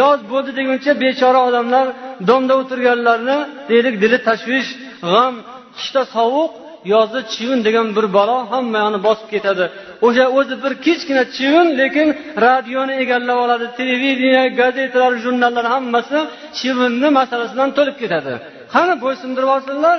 yoz 0.00 0.20
bo'ldi 0.32 0.50
deguncha 0.58 0.92
bechora 1.04 1.40
odamlar 1.48 1.86
domda 2.28 2.54
o'tirganlarni 2.60 3.38
deylik 3.70 3.94
dili 4.02 4.18
tashvish 4.28 4.68
g'am 5.10 5.34
qishda 5.76 6.02
sovuq 6.16 6.52
yozda 6.92 7.20
chivin 7.32 7.60
degan 7.66 7.86
bir 7.96 8.06
balo 8.16 8.36
hammayoni 8.52 8.98
bosib 9.06 9.28
ketadi. 9.34 9.64
O'sha 10.06 10.24
o'zi 10.38 10.54
bir 10.64 10.72
kichkina 10.84 11.22
chivin 11.36 11.68
lekin 11.80 12.08
radioni 12.44 12.94
egallab 13.02 13.38
oladi 13.44 13.66
televideniya 13.78 14.44
gazetalar 14.60 15.12
jurnallar 15.24 15.66
hammasi 15.74 16.18
chivinni 16.58 17.08
masalasidan 17.18 17.70
to'lib 17.76 17.96
ketadi. 18.02 18.32
Qani 18.74 18.94
bo'ysundirib 19.04 19.50
olsinlar? 19.56 19.98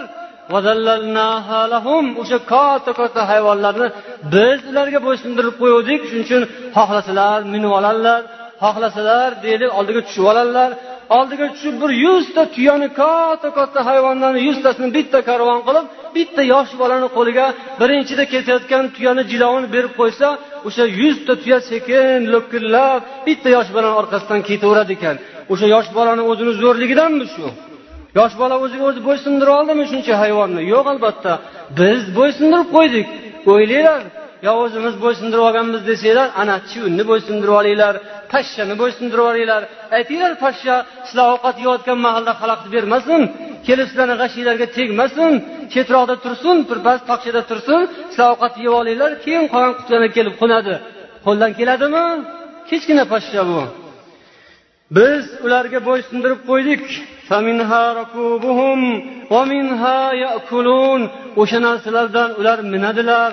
O'sha 2.21 2.37
katta 2.51 2.91
katta 2.99 3.21
hayvonlarni 3.31 3.87
biz 4.33 4.59
ularga 4.71 4.99
bo'ysundirib 5.07 5.55
qo'yuvdik. 5.61 6.01
Shuning 6.09 6.25
uchun 6.27 6.43
xohlasalar 6.77 7.39
minib 7.53 7.71
oladilar 7.79 8.19
xohlasalar 8.63 9.29
deylik 9.45 9.71
oldiga 9.79 10.01
tushib 10.07 10.25
oladilar 10.31 10.69
oldiga 11.17 11.45
tushib 11.53 11.75
bir 11.81 11.91
yuzta 12.05 12.41
tuyani 12.55 12.87
katta 12.99 13.49
katta 13.57 13.79
hayvonlarni 13.89 14.41
yuztasini 14.47 14.89
bitta 14.97 15.19
karvon 15.29 15.59
qilib 15.67 15.85
bitta 16.15 16.41
yosh 16.53 16.71
bolani 16.81 17.07
qo'liga 17.17 17.45
birinchida 17.81 18.23
ketayotgan 18.33 18.83
tuyani 18.95 19.23
jilovini 19.31 19.67
berib 19.75 19.93
qo'ysa 20.01 20.27
o'sha 20.67 20.85
yuzta 21.01 21.33
tuya 21.41 21.59
sekin 21.69 22.19
lo'killab 22.33 23.01
bitta 23.27 23.47
yosh 23.55 23.69
bolani 23.75 23.95
orqasidan 24.01 24.41
ketaveradi 24.49 24.91
ekan. 24.97 25.15
O'sha 25.51 25.67
yosh 25.75 25.89
bolani 25.97 26.23
o'zini 26.31 26.53
zo'rligidanmi 26.61 27.25
shu? 27.35 27.47
Yosh 28.19 28.35
bola 28.41 28.55
o'ziga 28.63 28.85
o'zi 28.89 29.01
bo'ysundira 29.07 29.51
oldimi 29.59 29.83
shuncha 29.91 30.13
hayvonni? 30.23 30.61
Yo'q 30.73 30.85
albatta. 30.93 31.31
Biz 31.79 32.01
bo'ysundirib 32.17 32.67
qo'ydik. 32.75 33.07
O'ylanglar 33.53 34.01
yo 34.45 34.51
o'zimiz 34.63 34.95
bo'ysundirib 35.03 35.43
olganmiz 35.47 35.81
desanglar 35.89 36.27
ana 36.41 36.55
chivinni 36.69 37.03
bo'ysundirib 37.11 37.55
olinglar. 37.61 37.93
Pashshani 38.33 38.73
bo'ysundirib 38.81 39.25
olinglar 39.31 39.61
aytinglar 39.97 40.33
pashsha 40.43 40.75
sizlar 41.07 41.27
ovqat 41.35 41.55
yeyotgan 41.63 41.99
mahalda 42.05 42.33
xalaqit 42.41 42.69
bermasin 42.75 43.21
kelib 43.67 43.87
sizlarni 43.89 44.15
g'ashinglarga 44.21 44.67
tegmasin 44.77 45.31
chetroqda 45.73 46.15
tursin 46.23 46.57
birpas 46.69 46.99
tokchada 47.09 47.41
tursin 47.49 47.81
sizlar 48.11 48.27
ovqat 48.33 48.53
yeb 48.65 48.73
olinglar 48.81 49.11
keyin 49.25 49.45
qolgan 49.53 49.73
qutilarga 49.79 50.09
kelib 50.17 50.35
qo'nadi. 50.41 50.73
Qo'ldan 51.25 51.51
keladimi? 51.59 52.05
Kichkina 52.69 53.03
pashsha 53.13 53.41
bu. 53.49 53.61
Biz 54.97 55.23
ularga 55.45 55.79
bo'ysundirib 55.89 56.41
qo'ydik. 56.49 56.83
O'sha 61.41 61.59
narsalardan 61.67 62.29
ular 62.39 62.59
minadilar. 62.73 63.31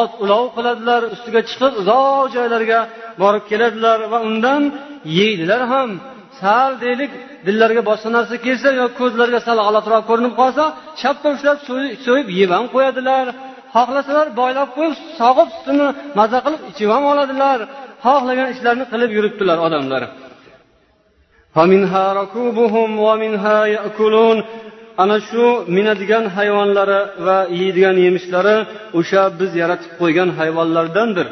Ot 0.00 0.12
ulov 0.24 0.44
qiladilar 0.56 1.02
ustiga 1.14 1.40
chiqib 1.48 1.72
uzoq 1.80 2.24
joylarga 2.36 2.80
borib 3.22 3.44
keladilar 3.50 3.98
va 4.12 4.18
undan 4.28 4.62
yeydilar 5.18 5.62
ham. 5.72 5.90
Sal 6.40 6.70
deylik 6.84 7.12
dillariga 7.46 7.82
boshqa 7.90 8.08
narsa 8.16 8.34
kelsa 8.46 8.68
yo 8.80 8.86
ko'zlariga 9.00 9.40
sal 9.46 9.58
g'alatiroq 9.66 10.02
ko'rinib 10.10 10.34
qolsa 10.40 10.64
chappa 11.00 11.28
ushlab 11.36 11.58
so'yib 12.06 12.28
yeb 12.38 12.50
ham 12.56 12.66
qo'yadilar. 12.74 13.24
Xohlasalar 13.74 14.26
boylab 14.40 14.68
qo'yib 14.76 14.94
sog'ib 15.20 15.48
sutini 15.56 15.88
maza 16.18 16.38
qilib 16.44 16.62
ichib 16.70 16.88
ham 16.94 17.04
oladilar. 17.12 17.58
Xohlagan 18.04 18.48
ishlarni 18.54 18.84
qilib 18.92 19.10
yuribdilar 19.16 19.58
odamlar. 19.66 20.02
Ana 25.02 25.16
shu 25.28 25.44
minadigan 25.76 26.24
hayvonlari 26.36 27.00
va 27.26 27.38
yeydigan 27.60 27.96
yemishlari 28.06 28.56
o'sha 28.98 29.22
biz 29.40 29.50
yaratib 29.62 29.92
qo'ygan 30.00 30.28
hayvonlardandir. 30.38 31.26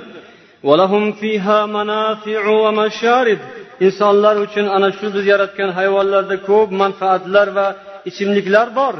Insonlar 3.86 4.36
uchun 4.46 4.66
ana 4.76 4.88
shu 4.98 5.06
biz 5.14 5.24
yaratgan 5.32 5.70
hayvonlarda 5.78 6.36
ko'p 6.48 6.68
manfaatlar 6.82 7.48
va 7.58 7.66
ichimliklar 8.10 8.66
bor. 8.78 8.94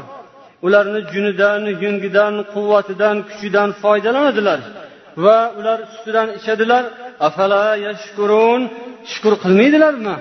Ularni 0.65 1.01
junidan 1.13 1.61
yungidan 1.83 2.33
quvvatidan 2.53 3.17
kuchidan 3.29 3.69
foydalanadilar 3.81 4.59
va 5.23 5.37
ular 5.59 5.79
sutidan 5.93 6.27
ichadilar. 6.39 6.83
Afala 7.27 7.63
yashkurun? 7.87 8.61
Shukur 9.11 9.33
qilmaydilarmi? 9.43 10.15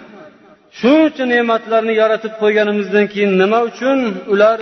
Shuncha 0.80 1.24
ne'matlarni 1.32 1.94
yaratib 2.02 2.32
qo'yganimizdan 2.42 3.04
keyin 3.12 3.32
nima 3.42 3.58
uchun 3.70 3.98
ular 4.32 4.58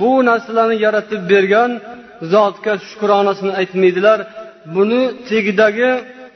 bu 0.00 0.10
narsalarni 0.28 0.76
yaratib 0.86 1.22
bergan 1.32 1.70
zotga 2.32 2.72
shukronasini 2.88 3.52
aytmaydilar? 3.60 4.18
Buni 4.74 5.02
tagidagi 5.28 5.90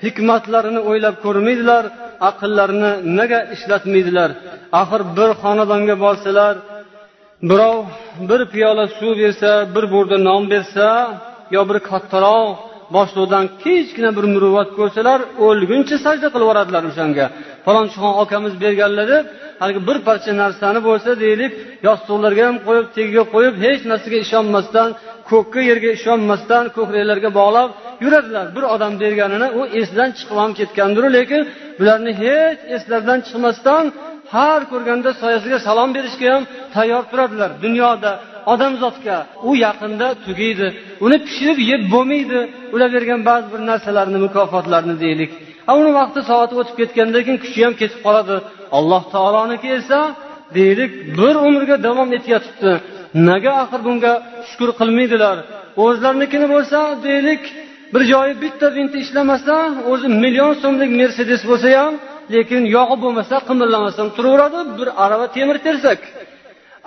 hikmatlarini 0.05 0.81
o'ylab 0.91 1.17
ko'rmaydilar 1.25 1.85
aqllarini 2.29 2.93
nega 3.19 3.41
ishlatmaydilar? 3.55 4.31
Axir 4.81 5.03
bir 5.17 5.31
xonadonga 5.43 5.97
borsalar 6.05 6.55
birov 7.51 7.77
bir 8.29 8.41
piyola 8.53 8.85
suv 8.99 9.13
bersa 9.23 9.51
bir 9.75 9.85
burda 9.93 10.19
non 10.29 10.43
bersa 10.53 10.87
yo 11.55 11.63
bir 11.69 11.79
kattaroq 11.91 12.68
boshliqdan 12.97 13.45
kichkina 13.63 14.11
bir 14.17 14.25
muruvvat 14.35 14.69
ko'rsalar 14.79 15.19
o'lguncha 15.47 15.97
sajda 16.07 16.29
qilib 16.33 16.47
yuboradilar 16.47 16.83
o'shanga. 16.91 17.27
Falonchixon 17.67 18.15
akamiz 18.23 18.55
berganlar 18.65 19.07
deb 19.15 19.25
haligi 19.61 19.81
bir 19.89 19.99
parcha 20.07 20.33
narsani 20.43 20.81
bo'lsa 20.89 21.11
deylik 21.25 21.53
yostiqlarga 21.87 22.43
ham 22.49 22.57
qo'yib 22.67 22.87
tagiga 22.97 23.25
qo'yib 23.35 23.55
hech 23.65 23.83
narsaga 23.91 24.19
ishonmasdan 24.27 24.89
ko'kka 25.31 25.61
yerga 25.71 25.91
ishonmasdan 25.99 26.65
ko'kraklarga 26.77 27.31
bog'lab 27.41 27.71
yuradilar. 28.05 28.47
Bir 28.57 28.65
odam 28.75 28.93
berganini 29.03 29.49
u 29.59 29.61
esidan 29.81 30.11
chiqib 30.19 30.37
ham 30.43 30.53
ketgandiru 30.59 31.09
lekin 31.17 31.43
bularni 31.79 32.13
hech 32.25 32.59
eslaridan 32.77 33.19
chiqmasdan 33.27 33.85
har 34.35 34.61
ko'rganda 34.73 35.11
soyasiga 35.23 35.59
salom 35.67 35.91
berishga 35.97 36.29
ham 36.35 36.43
tayyor 36.75 37.03
turadilar. 37.11 37.51
Dunyoda 37.65 38.13
odamzodga 38.53 39.17
u 39.49 39.51
yaqinda 39.67 40.07
tugaydi 40.25 40.67
uni 41.05 41.17
pishirib 41.27 41.59
yeb 41.71 41.83
bo'lmaydi. 41.95 42.41
Ular 42.75 42.89
bergan 42.97 43.21
ba'zi 43.29 43.47
bir 43.53 43.61
narsalarni 43.71 44.19
mukofotlarni 44.27 44.95
deylik. 45.05 45.31
Uni 45.81 45.91
vaqti 46.01 46.21
soati 46.31 46.55
o'tib 46.61 46.77
ketgandan 46.81 47.23
keyin 47.27 47.39
kuchi 47.45 47.61
ham 47.67 47.75
ketib 47.81 48.01
qoladi. 48.07 48.37
Alloh 48.79 49.03
taoloniki 49.15 49.69
esa 49.79 50.01
deylik 50.59 50.93
bir 51.19 51.35
umrga 51.49 51.77
davom 51.87 52.11
etyotibdi. 52.19 52.73
Nega 53.29 53.53
axir 53.63 53.81
bunga 53.87 54.13
shukur 54.49 54.71
qilmaydilar? 54.81 55.37
O'zlarinikini 55.85 56.47
bo'lsa 56.55 56.79
deylik 57.07 57.43
bir 57.95 58.03
joyi 58.13 58.35
bitta 58.45 58.67
vinti 58.77 58.97
ishlamasa 59.05 59.55
o'zi 59.93 60.09
million 60.23 60.53
so'mlik 60.63 60.91
mercedes 61.01 61.43
bo'lsa 61.51 61.69
ham 61.81 61.95
lekin 62.35 62.63
yog'i 62.77 62.97
bo'lmasa 63.05 63.35
qimirlamasdan 63.49 64.09
turaveradi 64.17 64.61
bir 64.79 64.89
arava 65.05 65.27
temir 65.37 65.59
tersak. 65.67 65.99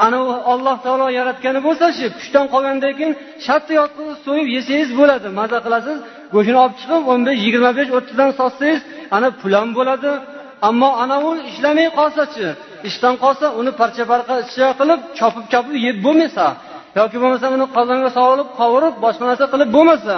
Ana 0.05 0.17
u 0.27 0.29
alloh 0.53 0.75
taolo 0.85 1.07
yaratgani 1.19 1.59
bo'lsa 1.67 1.85
shu 1.97 2.05
kuchdan 2.17 2.45
qolgandan 2.53 2.93
keyin 2.97 3.13
shartta 3.45 3.71
yotqizib 3.79 4.17
so'yib 4.25 4.47
yesangiz 4.55 4.89
bo'ladi. 4.99 5.27
Maza 5.39 5.57
qilasiz 5.65 5.97
go'shtini 6.33 6.59
olib 6.63 6.75
chiqib 6.81 7.03
o'n 7.11 7.21
besh 7.27 7.39
yigirma 7.45 7.71
besh 7.79 7.89
o'ttizdan 7.97 8.29
sotsangiz 8.39 8.81
ana 9.15 9.27
pul 9.41 9.53
ham 9.59 9.69
bo'ladi. 9.79 10.11
Ammo 10.69 10.89
anavi 11.03 11.31
ishlamay 11.51 11.87
qolsachi 11.99 12.47
ishdan 12.89 13.15
qolsa 13.23 13.45
uni 13.59 13.71
parcha 13.79 14.03
parcha 14.11 14.67
qilib 14.79 14.99
chopib 15.19 15.45
chopib 15.53 15.75
yeb 15.87 15.97
bo'lmasa 16.05 16.45
yoki 16.99 17.17
bo'lmasa 17.23 17.45
uni 17.55 17.65
qozonga 17.75 18.09
solib 18.17 18.49
qovurib 18.59 18.95
boshqa 19.03 19.23
narsa 19.29 19.45
qilib 19.53 19.69
bo'lmasa 19.77 20.15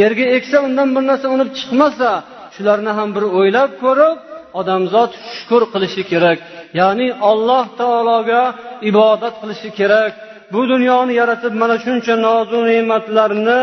yerga 0.00 0.24
eksa 0.36 0.56
undan 0.66 0.88
bir 0.94 1.02
narsa 1.10 1.26
unib 1.36 1.48
chiqmasa 1.58 2.10
shularni 2.54 2.92
ham 2.98 3.08
bir 3.16 3.24
o'ylab 3.38 3.70
ko'rib 3.84 4.16
odamzod 4.60 5.10
shukur 5.36 5.62
qilishi 5.72 6.02
kerak. 6.12 6.38
Ya'ni 6.80 7.08
alloh 7.30 7.64
taologa 7.80 8.42
ibodat 8.90 9.34
qilishi 9.42 9.70
kerak. 9.78 10.12
Bu 10.52 10.60
dunyoni 10.72 11.12
yaratib 11.20 11.54
mana 11.62 11.76
shuncha 11.84 12.14
nozu 12.26 12.58
ne'matlarni 12.70 13.60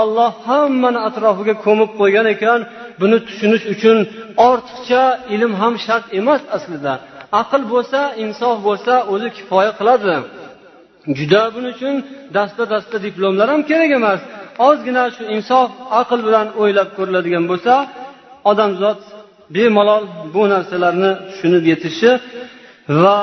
olloh 0.00 0.32
hammani 0.48 1.00
atrofiga 1.08 1.54
ko'mib 1.64 1.90
qo'ygan 2.00 2.26
ekan. 2.34 2.60
Buni 3.00 3.18
tushunish 3.26 3.64
uchun 3.74 3.96
ortiqcha 4.48 5.04
ilm 5.34 5.52
ham 5.60 5.74
shart 5.84 6.06
emas 6.20 6.42
aslida. 6.56 6.94
Aql 7.40 7.62
bo'lsa 7.72 8.00
insof 8.24 8.56
bo'lsa 8.68 8.94
o'zi 9.12 9.28
kifoya 9.36 9.72
qiladi. 9.78 10.14
Juda 11.18 11.42
buning 11.54 11.72
uchun 11.76 11.94
dasta 12.36 12.62
dasta 12.72 12.96
diplomlar 13.06 13.46
ham 13.52 13.62
kerak 13.70 13.90
emas. 13.98 14.20
Ozgina 14.68 15.04
shu 15.14 15.22
insof 15.36 15.68
aql 16.00 16.20
bilan 16.26 16.46
o'ylab 16.62 16.88
ko'riladigan 16.96 17.44
bo'lsa 17.50 17.74
odamzod 18.50 18.98
bemalol 19.54 20.04
bu 20.34 20.42
narsalarni 20.52 21.10
tushunib 21.28 21.64
yetishi 21.72 22.10
va 23.02 23.18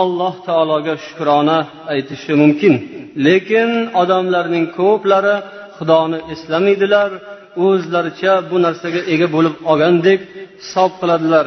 alloh 0.00 0.34
taologa 0.48 0.94
shukrona 1.06 1.58
aytishi 1.92 2.32
mumkin. 2.42 2.74
Lekin 3.26 3.70
odamlarning 4.02 4.66
ko'plari 4.78 5.36
xudoni 5.76 6.18
eslamaydilar 6.32 7.10
o'zlaricha 7.66 8.34
bu 8.50 8.56
narsaga 8.64 9.00
ega 9.12 9.26
bo'lib 9.34 9.54
olgandek 9.70 10.20
hisob 10.60 10.92
qiladilar. 11.00 11.46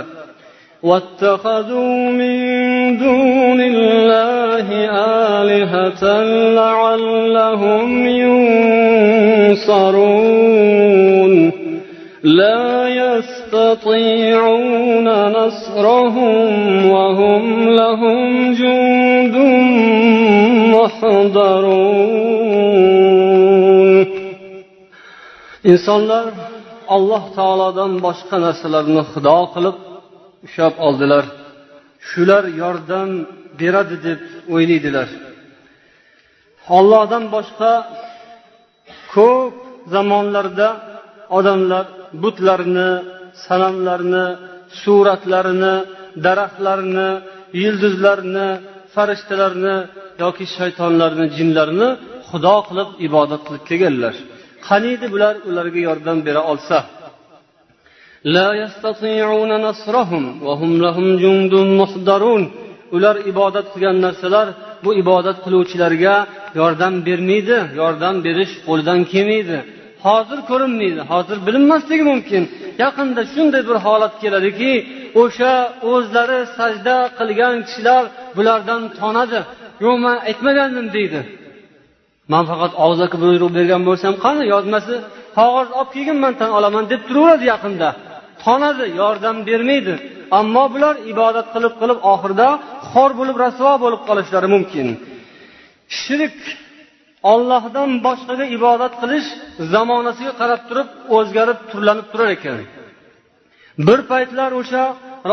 لا 12.26 12.88
يستطيعون 13.56 15.08
نصرهم 15.38 16.86
وهم 16.94 17.44
لهم 17.80 18.20
جند 18.60 19.36
muhdarun 20.76 21.96
İnsanlar 25.64 26.26
Allah 26.88 27.24
Taala'dan 27.36 27.92
başka 28.04 28.36
narsalarni 28.46 29.04
xudo 29.12 29.40
qilib 29.54 29.78
ushlab 30.46 30.76
oldilar 30.88 31.26
shular 32.10 32.44
yordam 32.62 33.10
beradi 33.60 33.98
deb 34.08 34.20
o'ylaydilar 34.54 35.10
ollohdan 36.78 37.24
boshqa 37.36 37.72
ko'p 39.14 39.54
zamonlarda 39.94 40.68
odamlar 41.38 41.86
butlarni 42.24 42.90
sanamlarni 43.46 44.26
suratlarini 44.82 45.76
daraxtlarni 46.26 47.10
yulduzlarni 47.64 48.48
farishtalarni 48.96 49.76
yoki 50.24 50.46
shaytonlarni 50.56 51.26
jinlarni 51.38 51.90
xudo 52.30 52.56
qilib 52.68 52.90
ibodat 53.08 53.42
qilib 53.48 53.64
kelganlar 53.70 54.16
qaniydi 54.68 55.06
bular? 55.14 55.36
Ularga 55.50 55.80
yordam 55.88 56.18
bera 56.28 56.42
olsa. 56.52 56.78
Ular 62.96 63.16
ibodat 63.32 63.68
qilgan 63.74 63.98
narsalar 64.06 64.48
bu 64.84 64.90
ibodat 65.02 65.38
qiluvchilarga 65.46 66.16
yordam 66.60 66.94
bermaydi 67.08 67.58
yordam 67.82 68.16
berish 68.26 68.54
qo'lidan 68.68 69.00
kelmaydi. 69.12 69.58
Hozir 70.06 70.40
ko'rinmaydi. 70.50 71.02
Hozir 71.12 71.38
bilinmasligi 71.48 72.06
mumkin. 72.12 72.44
Yaqinda 72.84 73.22
shunday 73.34 73.62
bir 73.70 73.78
holat 73.86 74.14
keladiki 74.24 74.72
o'sha 75.22 75.54
o'zlari 75.92 76.40
sajda 76.58 76.98
qilgan 77.20 77.56
kishilar 77.68 78.04
bulardan 78.38 78.82
tonadi. 79.00 79.40
Yo'q 79.86 79.98
man 80.06 80.18
aytmagandim 80.30 80.88
deydi. 80.96 81.20
Man 82.34 82.44
faqat 82.52 82.72
og'zaki 82.86 83.18
buyruq 83.24 83.52
bergan 83.58 83.82
bo'lsam 83.90 84.14
qani 84.26 84.44
yozmasi 84.54 84.96
qog'oz 85.38 85.68
olib 85.80 85.90
kelgin 85.96 86.18
man 86.24 86.34
tan 86.40 86.52
olaman 86.58 86.84
deb 86.92 87.02
turaveradi 87.08 87.46
yaqinda. 87.54 87.90
Tonadi 88.44 88.86
yordam 89.02 89.38
bermaydi. 89.50 89.94
Ammo 90.40 90.64
bular 90.74 90.96
ibodat 91.12 91.48
qilib 91.54 91.74
qilib 91.82 92.00
oxirida 92.14 92.48
xor 92.92 93.12
bo'lib 93.20 93.38
rasvo 93.46 93.72
bo'lib 93.84 94.02
qolishlari 94.10 94.48
mumkin. 94.56 94.88
Shirk 96.02 96.40
ollohdan 97.34 97.90
boshqaga 98.06 98.46
ibodat 98.58 98.94
qilish 99.02 99.28
zamonasiga 99.74 100.34
qarab 100.42 100.62
turib 100.70 100.90
o'zgarib 101.18 101.60
turlanib 101.72 102.08
turar 102.12 102.30
ekan. 102.38 102.58
Bir 103.88 104.00
paytlar 104.12 104.52
o'sha 104.62 104.84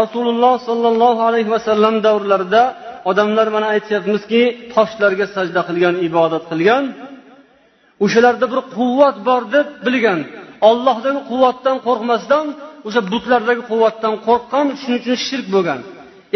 rasululloh 0.00 0.54
sollallohu 0.68 1.22
alayhi 1.28 1.50
vasallam 1.56 1.94
davrlarida 2.06 2.62
odamlar 3.10 3.46
mana 3.54 3.66
aytyapmizki 3.74 4.42
toshlarga 4.74 5.26
sajda 5.36 5.60
qilgan 5.68 5.94
ibodat 6.08 6.44
qilgan. 6.50 6.84
O'shalarda 8.04 8.46
bir 8.52 8.60
quvvat 8.76 9.16
bor 9.28 9.42
deb 9.54 9.68
bilgan. 9.86 10.20
Ollohdagi 10.70 11.20
quvvatdan 11.30 11.76
qo'rqmasdan 11.86 12.46
o'sha 12.86 13.00
butlardagi 13.12 13.62
quvvatdan 13.70 14.14
qo'rqqan 14.26 14.66
shuning 14.80 15.00
uchun 15.02 15.16
shirk 15.26 15.46
bo'lgan. 15.54 15.80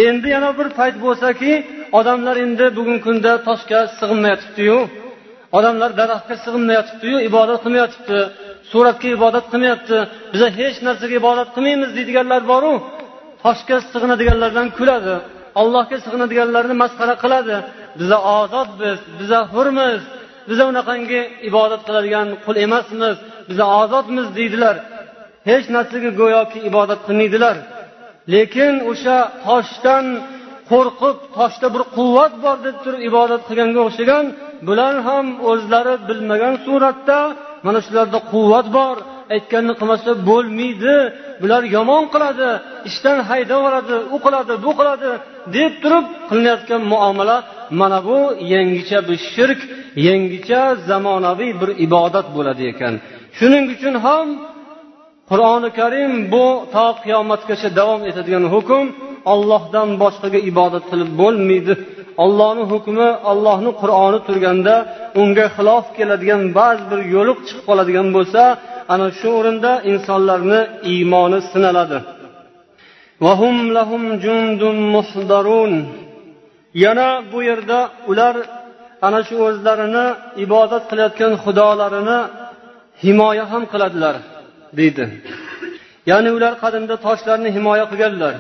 Endi 0.07 0.29
yana 0.37 0.51
bir 0.59 0.69
payt 0.79 0.97
bo'lsaki 1.05 1.53
odamlar 1.99 2.37
endi 2.45 2.66
bugungi 2.77 3.03
kunda 3.07 3.33
toshga 3.49 3.81
sig'inmayotibdiyu. 3.99 4.79
Odamlar 5.57 5.90
daraxtga 6.01 6.37
sig'inmayotibdiyu 6.45 7.19
ibodat 7.29 7.59
qilmayotibdi. 7.65 8.19
Suratga 8.71 9.09
ibodat 9.19 9.46
qilmayapti 9.52 9.98
biza 10.33 10.48
hech 10.59 10.77
narsaga 10.87 11.15
ibodat 11.23 11.48
qilmaymiz 11.54 11.90
deydiganlar 11.96 12.42
boru 12.52 12.73
toshga 13.44 13.77
sig'inadiganlardan 13.92 14.69
kuladi. 14.79 15.15
Allohga 15.61 15.96
sig'inadiganlarni 16.04 16.75
masxara 16.83 17.15
qiladi. 17.25 17.57
Biza 18.00 18.19
ozodmiz 18.38 18.98
biza 19.21 19.40
hurmiz 19.52 20.00
biza 20.48 20.65
unaqangi 20.73 21.21
ibodat 21.48 21.81
qiladigan 21.88 22.29
qul 22.44 22.57
emasmiz. 22.67 23.17
Biza 23.50 23.65
ozodmiz 23.81 24.27
deydilar. 24.38 24.77
Hech 25.50 25.67
narsaga 25.77 26.11
go'yoki 26.21 26.59
ibodat 26.71 27.00
qilmaydilar. 27.07 27.57
Lekin 28.35 28.75
o'sha 28.90 29.19
toshdan 29.46 30.07
qo'rqib 30.71 31.17
toshda 31.37 31.67
bir 31.75 31.83
quvvat 31.96 32.33
bor 32.44 32.57
deb 32.67 32.77
turib 32.85 33.00
ibodat 33.11 33.42
qilganga 33.48 33.81
o'xshagan 33.87 34.25
bular 34.69 34.94
ham 35.09 35.27
o'zlari 35.50 35.94
bilmagan 36.09 36.54
suratda 36.67 37.19
mana 37.67 37.79
shularda 37.87 38.19
quvvat 38.33 38.67
bor. 38.79 38.96
Aytganini 39.35 39.75
qilmasa 39.81 40.11
bo'lmaydi. 40.29 40.94
Bular 41.42 41.63
yomon 41.77 42.04
qiladi 42.15 42.48
ishdan 42.88 43.19
haydab 43.31 43.59
yuboradi 43.61 43.96
u 44.15 44.17
qiladi 44.25 44.54
bu 44.65 44.73
qiladi 44.79 45.11
deb 45.57 45.73
turib 45.83 46.04
qilinayotgan 46.29 46.83
muomala 46.92 47.37
mana 47.81 47.98
bu 48.09 48.19
yangicha 48.54 48.98
bir 49.09 49.19
shirk 49.33 49.61
yangicha 50.09 50.61
zamonaviy 50.88 51.52
bir 51.61 51.71
ibodat 51.87 52.27
bo'ladi 52.37 52.63
ekan. 52.73 52.94
Shuning 53.38 53.65
uchun 53.75 53.94
ham 54.07 54.27
qur'oni 55.31 55.71
karim 55.79 56.13
bu 56.33 56.46
to 56.75 56.87
qiyomatgacha 57.04 57.69
davom 57.79 58.00
etadigan 58.11 58.44
hukm 58.54 58.87
ollohdan 59.33 59.88
boshqaga 60.02 60.40
ibodat 60.50 60.85
qilib 60.90 61.11
bo'lmaydi. 61.21 61.73
Ollohni 62.25 62.64
hukmi 62.73 63.08
ollohni 63.31 63.71
qur'oni 63.81 64.19
turganda 64.27 64.75
unga 65.21 65.46
xilof 65.56 65.85
keladigan 65.96 66.42
ba'zi 66.58 66.83
bir 66.90 67.00
yo'liq 67.14 67.38
chiqib 67.46 67.64
qoladigan 67.69 68.08
bo'lsa 68.17 68.42
ana 68.94 69.06
shu 69.19 69.29
o'rinda 69.38 69.73
insonlarni 69.90 70.60
iymoni 70.92 71.38
sinaladi. 71.52 71.98
Yana 76.85 77.08
bu 77.33 77.38
yerda 77.48 77.79
ular 78.10 78.37
ana 79.06 79.21
shu 79.29 79.37
o'zlarini 79.48 80.06
ibodat 80.44 80.85
qilayotgan 80.90 81.33
xudolarini 81.44 82.19
himoya 83.04 83.44
ham 83.52 83.62
qiladilar 83.73 84.17
deydi. 84.79 85.04
Ya'ni 86.10 86.31
ular 86.37 86.52
qadimda 86.62 86.94
toshlarni 87.06 87.48
himoya 87.56 87.85
qilganlar. 87.90 88.35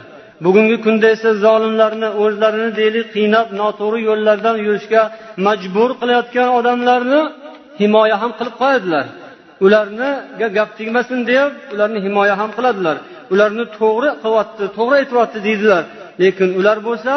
bugungi 0.44 0.76
kunda 0.84 1.06
esa 1.14 1.30
zolimlarni 1.44 2.08
o'zlarini 2.22 2.70
deylik 2.80 3.06
qiynab 3.16 3.46
noto'g'ri 3.60 3.98
yo'llardan 4.08 4.56
yurishga 4.66 5.02
majbur 5.46 5.90
qilayotgan 6.00 6.48
odamlarni 6.58 7.20
himoya 7.80 8.16
ham 8.22 8.32
qilib 8.38 8.54
qo'yadilar. 8.62 9.06
Ularniga 9.64 10.48
gap 10.56 10.70
tegmasin 10.78 11.20
deb 11.30 11.50
ularni 11.74 11.98
himoya 12.06 12.34
ham 12.40 12.50
qiladilar. 12.56 12.96
Ularni 13.32 13.64
to'g'ri 13.78 14.10
qilyapti 14.22 14.64
to'g'ri 14.76 14.94
aytyapti 15.00 15.38
deydilar. 15.46 15.82
Lekin 16.22 16.48
ular 16.60 16.78
bo'lsa 16.88 17.14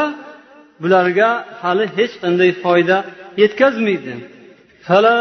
bularga 0.84 1.30
hali 1.64 1.86
hech 1.98 2.14
qanday 2.24 2.52
foyda 2.64 2.98
yetkazmaydi. 3.42 4.14
فلا 4.90 5.20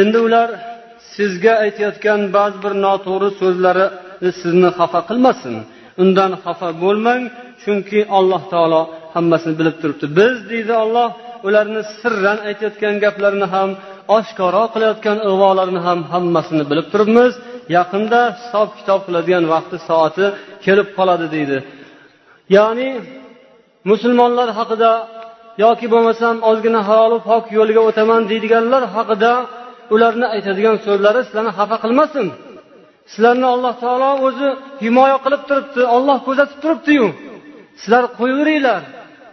endi 0.00 0.18
ular 0.26 0.48
sizga 1.14 1.54
aytayotgan 1.64 2.20
ba'zi 2.36 2.58
bir 2.64 2.72
noto'g'ri 2.84 3.28
so'zlari 3.40 3.86
sizni 4.40 4.70
xafa 4.78 5.00
qilmasin. 5.08 5.54
Undan 6.02 6.32
xafa 6.44 6.68
bo'lmang 6.82 7.22
chunki 7.62 8.00
alloh 8.18 8.42
taolo 8.52 8.82
hammasini 9.14 9.54
bilib 9.60 9.76
turibdi. 9.80 10.06
Biz 10.18 10.34
deydi 10.50 10.72
olloh 10.82 11.08
ularni 11.46 11.82
sirran 11.98 12.38
aytayotgan 12.48 12.94
gaplarini 13.04 13.48
ham 13.54 13.70
oshkoro 14.16 14.64
qilayotgan 14.74 15.18
ig'volarini 15.28 15.80
ham 15.86 16.00
hammasini 16.12 16.64
bilib 16.70 16.86
turibmiz. 16.92 17.32
Yaqinda 17.76 18.20
hisob 18.38 18.68
kitob 18.78 19.00
qiladigan 19.06 19.44
vaqti 19.54 19.76
soati 19.88 20.26
kelib 20.64 20.88
qoladi 20.96 21.26
deydi. 21.34 21.58
Ya'ni 22.56 22.88
musulmonlar 23.90 24.48
haqida 24.58 24.90
yoki 25.64 25.86
bo'lmasam 25.92 26.34
ozgina 26.50 26.80
halolu 26.88 27.18
pok 27.30 27.44
yo'liga 27.58 27.82
o'taman 27.88 28.22
deydiganlar 28.30 28.82
haqida 28.96 29.32
ularni 29.94 30.26
aytadigan 30.34 30.76
so'zlari 30.86 31.20
sizlarni 31.26 31.52
xafa 31.58 31.76
qilmasin. 31.84 32.26
Sizlarni 33.12 33.46
alloh 33.54 33.74
taolo 33.82 34.10
o'zi 34.26 34.48
himoya 34.84 35.18
qilib 35.24 35.42
turibdi 35.48 35.82
olloh 35.96 36.18
kuzatib 36.26 36.58
turibdiyu. 36.62 37.06
Sizlar 37.80 38.04
qo'yaveringlar 38.18 38.82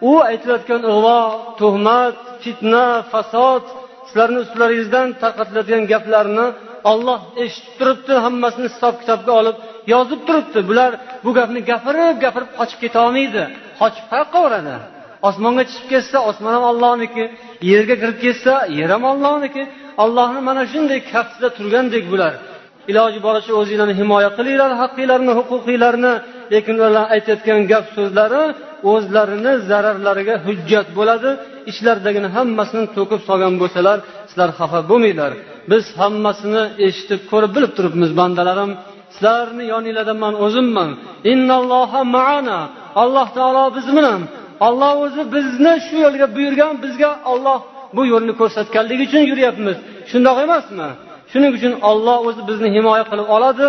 u 0.10 0.12
aytilayotgan 0.30 0.82
ig'vo 0.92 1.20
tuhmat 1.60 2.18
fitna 2.44 2.86
fasod 3.12 3.64
sizlarni 4.08 4.40
ustlaringizdan 4.46 5.08
tarqatiladigan 5.22 5.84
gaplarni 5.94 6.48
olloh 6.92 7.20
eshitib 7.44 7.74
turibdi 7.80 8.14
hammasini 8.26 8.68
hisob 8.72 8.96
kitobga 9.02 9.32
olib 9.42 9.58
yozib 9.94 10.22
turibdi. 10.28 10.60
Bular 10.70 10.92
bu 11.24 11.30
gapni 11.38 11.60
gapirib 11.72 12.16
gapirib 12.24 12.52
qochib 12.60 12.80
ketolmaydi 12.84 13.44
qochib 13.80 14.06
qayoqqa 14.12 14.40
osmonga 15.30 15.64
chiqib 15.70 15.88
ketsa 15.94 16.18
osmon 16.30 16.54
ham 16.58 16.66
ollohniki 16.72 17.24
yerga 17.72 17.96
kirib 18.02 18.18
ketsa 18.26 18.54
yer 18.80 18.90
ham 18.96 19.04
ollohniki 19.12 19.64
ollohni 20.04 20.42
mana 20.50 20.64
shunday 20.72 21.00
kaftida 21.14 21.50
turgandek 21.58 22.04
bular. 22.12 22.34
Iloji 22.92 23.20
boricha 23.28 23.52
o'zinglarni 23.62 23.96
himoya 24.02 24.30
qilinglar 24.38 24.72
haqqinglarni 24.82 25.34
huquqinglarni 25.40 26.14
lekin 26.54 26.76
ular 26.80 27.06
aytayotgan 27.16 27.60
gap 27.72 27.86
so'zlari 27.98 28.44
o'zlarini 28.92 29.54
zararlariga 29.70 30.36
hujjat 30.46 30.88
bo'ladi. 30.98 31.30
Ichlaridagini 31.72 32.30
hammasini 32.36 32.86
to'kib 32.96 33.22
solgan 33.28 33.54
bo'lsalar 33.62 33.98
sizlar 34.30 34.50
xafa 34.60 34.80
bo'lmanglar. 34.92 35.32
Biz 35.72 35.84
hammasini 36.00 36.64
eshitib 36.88 37.22
ko'rib 37.32 37.52
bilib 37.56 37.72
turibmiz 37.78 38.12
bandalarim. 38.20 38.72
Sizlarni 39.16 39.64
yoninglarda 39.74 40.14
man 40.24 40.34
o'zimman. 40.46 40.90
Alloh 43.04 43.28
taolo 43.38 43.64
biz 43.78 43.88
bilan. 43.98 44.22
Olloh 44.68 44.94
o'zi 45.06 45.24
bizni 45.36 45.74
shu 45.86 45.96
yo'lga 46.06 46.28
buyurgan 46.36 46.74
bizga 46.84 47.12
olloh 47.32 47.60
bu 47.96 48.02
yo'lni 48.14 48.34
ko'rsatganligi 48.40 49.04
uchun 49.08 49.24
yuryapmiz. 49.32 49.78
Shundoq 50.12 50.38
emasmi? 50.46 50.88
Shuning 51.32 51.52
uchun 51.58 51.74
olloh 51.90 52.18
o'zi 52.28 52.42
bizni 52.50 52.70
himoya 52.76 53.04
qilib 53.12 53.28
oladi. 53.36 53.68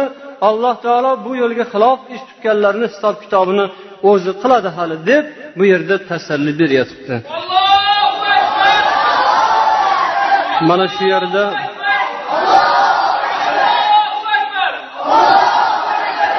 Alloh 0.49 0.75
taolo 0.85 1.12
bu 1.27 1.33
yo'lga 1.43 1.64
xilof 1.72 1.99
ish 2.14 2.22
tutganlarni 2.29 2.87
hisob 2.93 3.14
kitobini 3.22 3.66
o'zi 4.11 4.33
qiladi 4.43 4.68
hali 4.77 4.97
deb 5.11 5.25
bu 5.59 5.64
yerda 5.72 5.97
tasalli 6.11 6.53
beryotibdi. 6.61 7.14
Mana 10.68 10.87
shu 10.95 11.05
yerda 11.14 11.45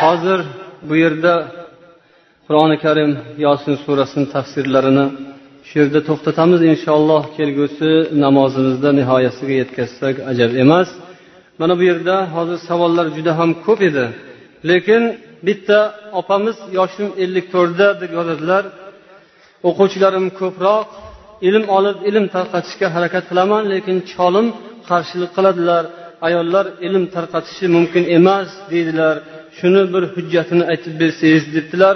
hozir 0.04 0.40
bu 0.90 0.96
yerda 1.04 1.34
qur'oni 2.48 2.78
karim 2.86 3.12
yosin 3.46 3.76
surasini 3.84 4.26
tafsirlarini 4.36 5.06
shu 5.76 5.82
yerda 5.84 6.02
to'xtatamiz. 6.10 6.62
Inshaalloh 6.74 7.24
kelgusi 7.38 7.92
namozimizda 8.24 8.90
nihoyasiga 9.00 9.56
yetkazsak 9.62 10.16
ajab 10.32 10.52
emas. 10.64 10.90
Mana 11.60 11.74
bu 11.80 11.84
yerda 11.92 12.16
hozir 12.36 12.60
savollar 12.70 13.06
juda 13.18 13.32
ham 13.40 13.50
ko'p 13.66 13.80
edi. 13.90 14.06
Lekin 14.70 15.04
bitta 15.48 15.80
opamiz 16.20 16.58
yoshim 16.80 17.08
ellik 17.24 17.46
to'rtda 17.54 17.88
deb 18.02 18.12
yozadilar. 18.18 18.64
O'quvchilarim 19.70 20.28
ko'proq 20.40 20.86
ilm 21.48 21.64
olib 21.78 21.98
ilm 22.10 22.26
tarqatishga 22.36 22.88
harakat 22.96 23.24
qilaman 23.30 23.64
lekin 23.74 23.98
cholim 24.14 24.48
qarshilik 24.90 25.32
qiladilar. 25.38 25.84
Ayollar 26.28 26.66
ilm 26.88 27.04
tarqatishi 27.16 27.66
mumkin 27.76 28.04
emas 28.18 28.50
deydilar. 28.72 29.16
Shuni 29.58 29.84
bir 29.94 30.04
hujjatini 30.16 30.64
aytib 30.72 30.94
bersangiz 31.02 31.44
debdilar. 31.56 31.96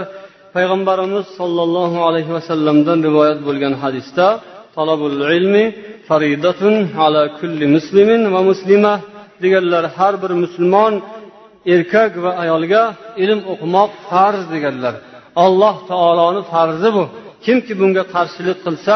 Payg'ambarimiz 0.56 1.26
sollallohu 1.40 1.98
alayhi 2.08 2.32
vasallamdan 2.38 3.00
rivoyat 3.08 3.40
bo'lgan 3.48 3.74
hadisda 3.84 4.28
talabul 4.78 5.18
ilmi 5.38 5.66
faridatun 6.10 6.76
ala 7.04 7.24
kulli 7.40 7.66
muslimin 7.76 8.22
va 8.34 8.42
muslima 8.50 8.94
deganlar 9.44 9.84
har 9.98 10.14
bir 10.24 10.32
musulmon 10.44 10.94
erkak 11.74 12.12
va 12.24 12.32
ayolga 12.44 12.84
ilm 13.24 13.40
o'qimoq 13.52 13.92
farz 14.10 14.44
deganlar 14.54 14.96
alloh 15.46 15.76
taoloni 15.92 16.42
farzi 16.54 16.90
bu. 16.98 17.04
Kimki 17.46 17.74
bunga 17.80 18.04
qarshilik 18.16 18.58
qilsa 18.66 18.96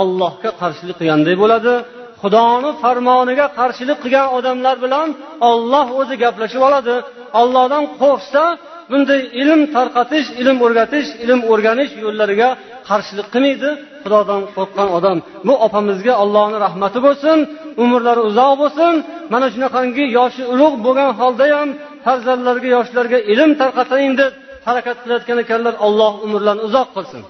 allohga 0.00 0.50
qarshilik 0.60 0.96
qilganday 1.00 1.36
bo'ladi. 1.42 1.74
Xudoni 2.22 2.70
farmoniga 2.82 3.46
qarshilik 3.58 3.98
qilgan 4.04 4.26
odamlar 4.36 4.76
bilan 4.84 5.08
olloh 5.50 5.86
o'zi 6.00 6.14
gaplashib 6.24 6.62
oladi. 6.68 6.94
Ollohdan 7.40 7.84
qo'rqsa 8.00 8.42
bunday 8.90 9.20
ilm 9.42 9.60
tarqatish 9.76 10.28
ilm 10.40 10.56
o'rgatish 10.66 11.08
ilm 11.24 11.40
o'rganish 11.52 11.92
yo'llariga 12.04 12.48
qarshilik 12.88 13.28
qilmaydi. 13.34 13.70
Xudodan 14.04 14.42
qo'rqqan 14.56 14.88
odam. 14.98 15.18
Bu 15.46 15.54
opamizga 15.66 16.14
allohni 16.22 16.58
rahmati 16.66 16.98
bo'lsin 17.06 17.38
umrlari 17.82 18.22
uzoq 18.30 18.52
bo'lsin. 18.62 18.92
Mana 19.32 19.46
shunaqangi 19.54 20.04
yoshi 20.18 20.42
ulug' 20.52 20.76
bo'lgan 20.86 21.10
holda 21.20 21.44
ham 21.56 21.68
farzandlarga 22.04 22.68
yoshlarga 22.76 23.18
ilm 23.32 23.50
tarqatayin 23.60 24.14
deb 24.20 24.32
harakat 24.68 24.96
qilayotgan 25.02 25.38
ekanlar 25.44 25.74
alloh 25.86 26.12
umrlarini 26.26 26.62
uzoq 26.68 26.88
qilsin. 26.96 27.22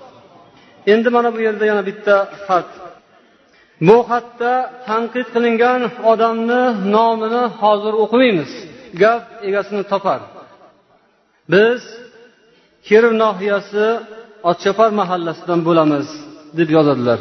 Endi 0.92 1.08
mana 1.16 1.28
bu 1.34 1.38
yerda 1.46 1.64
yana 1.70 1.82
bitta 1.88 2.14
xat 2.46 2.68
bu 3.86 3.96
xatda 4.10 4.52
tanqid 4.88 5.26
qilingan 5.34 5.80
odamni 6.12 6.62
nomini 6.94 7.42
hozir 7.60 7.94
o'qimaymiz. 8.02 8.50
Gap 9.02 9.22
egasini 9.48 9.84
topar. 9.92 10.20
Biz 11.52 11.80
kirov 12.88 13.12
nohiyasi 13.24 13.84
otchopar 14.50 14.90
mahallasidan 15.00 15.60
bo'lamiz 15.68 16.06
deb 16.58 16.68
yozadilar. 16.76 17.18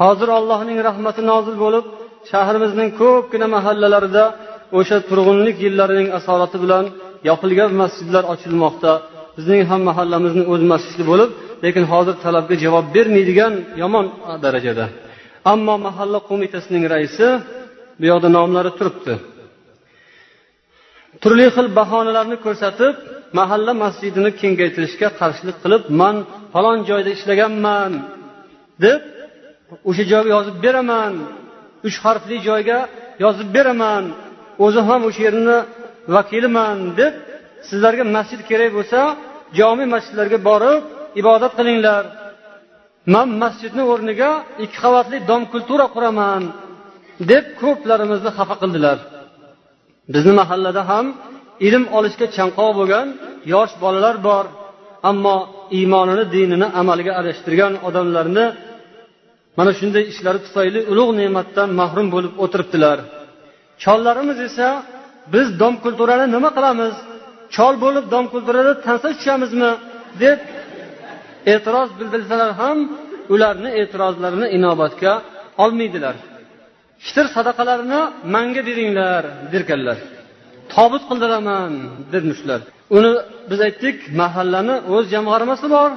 Hozir 0.00 0.28
allohning 0.38 0.78
rahmati 0.88 1.22
nozil 1.32 1.56
bo'lib 1.64 1.84
shahrimizning 2.30 2.88
ko'pgina 3.00 3.46
mahallalarida 3.56 4.24
o'sha 4.78 4.98
turg'unlik 5.08 5.56
yillarining 5.66 6.08
asorati 6.18 6.56
bilan 6.64 6.84
yopilgan 7.28 7.70
masjidlar 7.82 8.24
ochilmoqda. 8.32 8.92
Bizning 9.36 9.62
ham 9.70 9.80
mahallamizni 9.90 10.44
o'z 10.52 10.62
masjidi 10.72 11.04
bo'lib 11.10 11.30
lekin 11.64 11.84
hozir 11.92 12.14
talabga 12.24 12.54
javob 12.64 12.86
bermaydigan 12.94 13.52
yomon 13.82 14.06
darajada. 14.44 14.86
Ammo 15.52 15.74
mahalla 15.86 16.18
qo'mitasining 16.28 16.84
raisi 16.94 17.28
bu 17.98 18.04
yoqda 18.10 18.28
nomlari 18.36 18.70
turibdi. 18.78 19.14
Turli 21.22 21.46
xil 21.54 21.66
bahonalarni 21.78 22.36
ko'rsatib 22.44 22.94
mahalla 23.38 23.72
masjidini 23.84 24.30
kengaytirishga 24.40 25.08
qarshilik 25.20 25.56
qilib 25.62 25.82
man 26.00 26.16
falon 26.52 26.78
joyda 26.88 27.10
ishlaganman 27.16 27.92
deb 28.84 29.00
o'sha 29.88 30.04
joyga 30.12 30.30
yozib 30.36 30.56
beraman. 30.64 31.12
Uch 31.86 31.96
harfli 32.04 32.36
joyga 32.48 32.78
yozib 33.24 33.48
beraman. 33.56 34.04
O'zim 34.64 34.84
ham 34.90 35.00
o'sha 35.08 35.22
yerni 35.26 35.58
vakiliman 36.16 36.78
deb 37.00 37.14
sizlarga 37.68 38.04
masjid 38.16 38.40
kerak 38.50 38.70
bo'lsa 38.78 39.00
jome 39.58 39.84
masjidlarga 39.94 40.38
borib 40.48 40.82
ibodat 41.20 41.52
qilinglar. 41.58 42.04
Man 43.14 43.28
masjidni 43.42 43.82
o'rniga 43.92 44.30
ikki 44.64 44.78
qavatli 44.84 45.16
dom 45.30 45.42
kultura 45.52 45.86
quraman 45.94 46.42
deb 47.30 47.44
ko'plarimizni 47.62 48.30
xafa 48.38 48.54
qildilar. 48.62 48.98
Bizni 50.14 50.32
mahallada 50.40 50.82
ham 50.90 51.06
ilm 51.66 51.84
olishga 51.98 52.26
chanqoq 52.36 52.70
bo'lgan 52.78 53.06
yosh 53.52 53.72
bolalar 53.82 54.16
bor. 54.28 54.44
Ammo 55.10 55.36
iymonini 55.78 56.24
dinini 56.34 56.66
amalga 56.80 57.12
adashtirgan 57.20 57.72
odamlarni 57.88 58.46
mana 59.58 59.72
shunday 59.78 60.04
ishlari 60.12 60.40
tufayli 60.46 60.80
ulug' 60.92 61.12
ne'matdan 61.20 61.68
mahrum 61.80 62.08
bo'lib 62.14 62.32
o'tiribdilar. 62.44 62.98
Chollarimiz 63.82 64.38
esa 64.48 64.68
biz 65.34 65.46
dom 65.60 65.74
kulturani 65.84 66.26
nima 66.34 66.50
qilamiz? 66.56 66.94
Chol 67.54 67.74
bo'lib 67.84 68.04
dom 68.14 68.24
kulturada 68.34 68.72
tansa 68.86 69.08
tushamizmi 69.18 69.70
deb 70.22 70.38
e'tiroz 71.52 71.90
bildirsalar 71.98 72.50
ham 72.60 72.78
ularni 73.34 73.70
e'tirozlarini 73.80 74.46
inobatga 74.56 75.12
olmaydilar. 75.64 76.16
Fitr 77.04 77.26
sadaqalarini 77.36 78.00
manga 78.34 78.62
beringlar 78.68 79.22
derkanlar. 79.52 79.98
Tobut 80.74 81.02
qildiraman 81.10 81.70
dermishlar 82.12 82.60
uni 82.96 83.12
biz 83.50 83.60
aytdik 83.66 83.96
mahallani 84.20 84.76
o'z 84.94 85.04
jamg'armasi 85.14 85.66
bor 85.76 85.90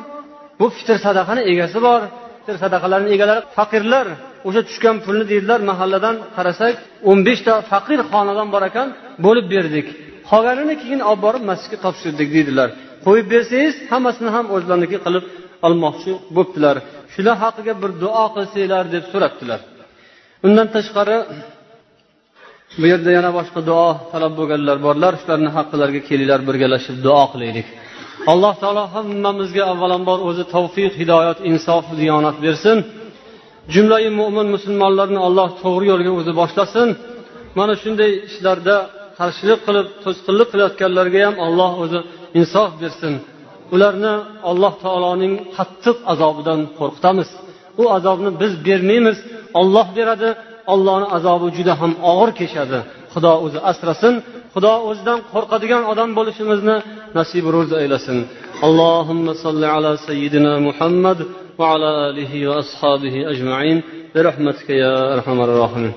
bu 0.59 0.65
fitr 0.77 0.97
sadaqani 1.05 1.41
egasi 1.51 1.79
bor. 1.87 2.01
Fitr 2.39 2.55
sadaqalarini 2.63 3.09
egalari 3.15 3.41
faqirlar. 3.57 4.07
O'sha 4.47 4.61
tushgan 4.67 4.95
pulni 5.05 5.25
deydilar 5.31 5.59
mahalladan 5.71 6.15
qarasak 6.35 6.73
o'n 7.09 7.19
beshta 7.27 7.53
faqir 7.71 7.99
xonadon 8.11 8.47
bor 8.53 8.63
ekan 8.69 8.87
bo'lib 9.25 9.47
berdik. 9.55 9.87
Qolganini 10.29 10.75
keyin 10.81 11.01
olib 11.09 11.21
borib 11.25 11.43
masjidga 11.49 11.77
topshirdik 11.85 12.29
deydilar. 12.35 12.69
Qo'yib 13.05 13.27
bersangiz 13.33 13.75
hammasini 13.91 14.29
ham 14.35 14.45
o'zlariniki 14.55 14.97
qilib 15.05 15.25
olmoqchi 15.67 16.11
bo'libdilar 16.35 16.75
shular 17.13 17.35
haqiga 17.43 17.73
bir 17.81 17.91
duo 18.03 18.25
qilsanglar 18.35 18.85
deb 18.95 19.03
so'rabdilar. 19.11 19.59
Undan 20.45 20.67
tashqari 20.75 21.17
bu 22.77 22.85
yerda 22.91 23.09
yana 23.17 23.31
boshqa 23.37 23.59
duo 23.69 23.87
talab 24.11 24.33
bo'lganlar 24.39 24.77
borlar. 24.87 25.13
Shularni 25.21 25.49
haqqilariga 25.57 26.01
kelinglar 26.09 26.39
birgalashib 26.49 26.97
duo 27.05 27.23
qilaylik. 27.33 27.67
Alloh 28.31 28.53
taolo 28.61 28.83
hammamizga 28.95 29.63
avvalambor 29.71 30.19
o'zi 30.29 30.43
tavfiq 30.55 30.91
hidoyat 31.01 31.39
insof 31.51 31.85
diyonat 31.99 32.37
bersin. 32.45 32.77
Jumlai 33.73 34.05
mo'min 34.19 34.47
musulmonlarni 34.55 35.19
alloh 35.27 35.49
to'g'ri 35.63 35.85
yo'lga 35.91 36.11
o'zi 36.19 36.31
boshlasin. 36.41 36.89
Mana 37.57 37.73
shunday 37.83 38.11
ishlarda 38.29 38.75
qarshilik 39.19 39.59
qilib 39.67 39.87
to'sqinlik 40.03 40.47
qilayotganlarga 40.53 41.19
ham 41.27 41.35
alloh 41.47 41.71
o'zi 41.83 41.99
insof 42.39 42.71
bersin. 42.81 43.13
Ularni 43.75 44.13
alloh 44.49 44.73
taoloning 44.83 45.33
qattiq 45.57 45.97
azobidan 46.13 46.59
qo'rqitamiz. 46.79 47.29
U 47.81 47.83
azobni 47.97 48.31
biz 48.41 48.53
bermaymiz. 48.67 49.17
Olloh 49.61 49.87
beradi 49.97 50.29
ollohni 50.73 51.07
azobi 51.17 51.47
juda 51.57 51.73
ham 51.81 51.91
og'ir 52.11 52.29
kechadi. 52.39 52.79
Xudo 53.13 53.31
o'zi 53.45 53.59
asrasin. 53.71 54.13
Xudo 54.53 54.73
o'zidan 54.89 55.19
qo'rqadigan 55.33 55.83
odam 55.91 56.09
bo'lishimizni 56.17 56.75
nasib 57.17 57.45
ro'z 57.55 57.71
aylasin 57.81 58.17
allohumma 58.67 59.33
solli 59.43 59.67
ala 59.75 59.91
sayyidina 60.07 60.53
muhammad 60.67 61.19
va 61.59 61.65
ala 61.75 61.91
alihi 62.09 62.39
va 62.49 62.55
ashabihi 62.63 63.19
ajmain. 63.33 63.77
Rahmatika 64.27 64.73
ya 64.83 64.93
أرحم 65.15 65.39
rohim 65.61 65.85